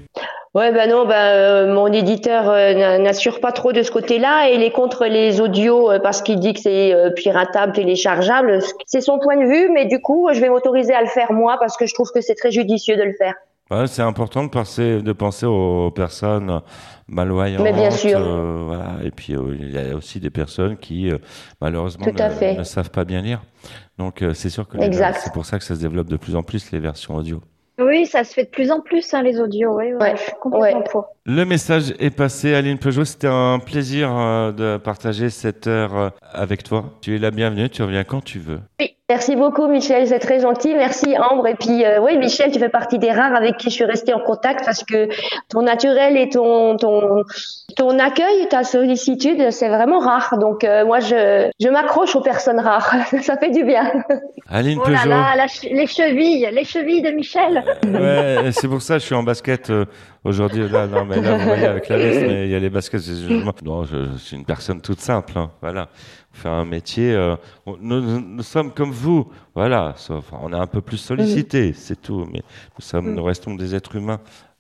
[0.56, 4.50] Ouais, ben non, ben euh, mon éditeur euh, n'a- n'assure pas trop de ce côté-là
[4.50, 8.60] et il est contre les audios euh, parce qu'il dit que c'est piratable, téléchargeable.
[8.88, 11.58] C'est son point de vue, mais du coup, je vais m'autoriser à le faire moi
[11.60, 13.36] parce que je trouve que c'est très judicieux de le faire.
[13.70, 16.62] Ouais, c'est important de penser, de penser aux personnes
[17.08, 17.62] malvoyantes.
[17.62, 18.18] Mais bien sûr.
[18.20, 18.93] euh, voilà.
[19.04, 21.20] Et puis, euh, il y a aussi des personnes qui, euh,
[21.62, 23.41] malheureusement, ne, ne savent pas bien lire.
[24.00, 24.78] Donc, c'est sûr que
[25.24, 27.39] c'est pour ça que ça se développe de plus en plus, les versions audio.
[27.80, 29.78] Oui, ça se fait de plus en plus, hein, les audios.
[29.78, 31.16] Oui, ouais, je suis complètement pour.
[31.26, 33.06] Le message est passé, Aline Peugeot.
[33.06, 36.98] C'était un plaisir euh, de partager cette heure euh, avec toi.
[37.02, 37.70] Tu es la bienvenue.
[37.70, 38.60] Tu reviens quand tu veux.
[39.10, 40.07] Merci beaucoup, Michel.
[40.07, 40.76] C'est très gentil.
[40.76, 41.47] Merci, Ambre.
[41.47, 44.14] Et puis, euh, oui, Michel, tu fais partie des rares avec qui je suis restée
[44.14, 45.07] en contact parce que
[45.49, 47.24] ton naturel et ton, ton,
[47.76, 50.38] ton accueil, ta sollicitude, c'est vraiment rare.
[50.39, 52.93] Donc, euh, moi, je, je m'accroche aux personnes rares.
[53.24, 53.91] Ça fait du bien.
[54.47, 55.10] Aline Oh là Peugeot.
[55.10, 57.64] là, la les chevilles, les chevilles de Michel.
[57.86, 59.86] Ouais, c'est pour ça que je suis en basket euh,
[60.24, 60.70] aujourd'hui.
[60.70, 63.01] Là, non, mais là, vous voyez avec la veste, mais il y a les baskets.
[63.01, 65.34] je- non, je, je suis une personne toute simple.
[65.36, 65.88] hein, voilà.
[66.32, 67.14] Fait un métier.
[67.14, 69.94] euh, nous, nous- nous sommes comme vous, voilà.
[69.98, 72.26] Sauf, on est un peu plus sollicités, c'est tout.
[72.32, 72.40] Mais
[72.78, 73.16] nous sommes, Mm.
[73.16, 74.20] nous restons des êtres humains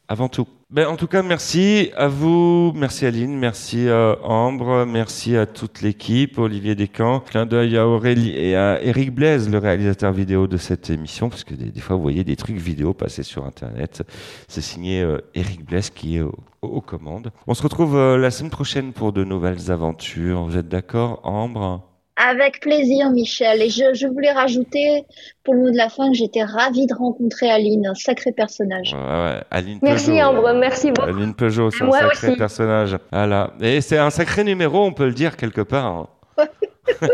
[0.09, 0.47] avant tout.
[0.71, 5.81] Ben, en tout cas, merci à vous, merci Aline, merci euh, Ambre, merci à toute
[5.81, 10.57] l'équipe, Olivier Descamps, clin d'œil à Aurélie et à Eric Blaise, le réalisateur vidéo de
[10.57, 14.03] cette émission, parce que des, fois vous voyez des trucs vidéo passer sur Internet.
[14.47, 17.31] C'est signé euh, Eric Blaise qui est au- aux commandes.
[17.47, 20.43] On se retrouve euh, la semaine prochaine pour de nouvelles aventures.
[20.43, 21.88] Vous êtes d'accord, Ambre?
[22.21, 23.61] Avec plaisir, Michel.
[23.61, 25.05] Et je, je voulais rajouter
[25.43, 28.93] pour le mot de la fin que j'étais ravie de rencontrer Aline, un sacré personnage.
[28.93, 30.21] Ouais, ouais, Aline Merci Peugeot.
[30.23, 31.07] Ambre, merci beaucoup.
[31.09, 32.37] Aline Peugeot, c'est un Moi sacré aussi.
[32.37, 32.97] personnage.
[33.11, 33.53] Voilà.
[33.61, 35.85] Et c'est un sacré numéro, on peut le dire quelque part.
[35.85, 36.07] hein.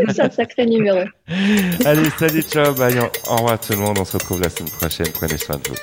[0.10, 1.00] C'est un sacré numéro.
[1.86, 2.98] Allez, salut, ciao, bye.
[3.30, 3.98] Au revoir tout le monde.
[4.00, 5.08] On se retrouve la semaine prochaine.
[5.14, 5.76] Prenez soin de vous.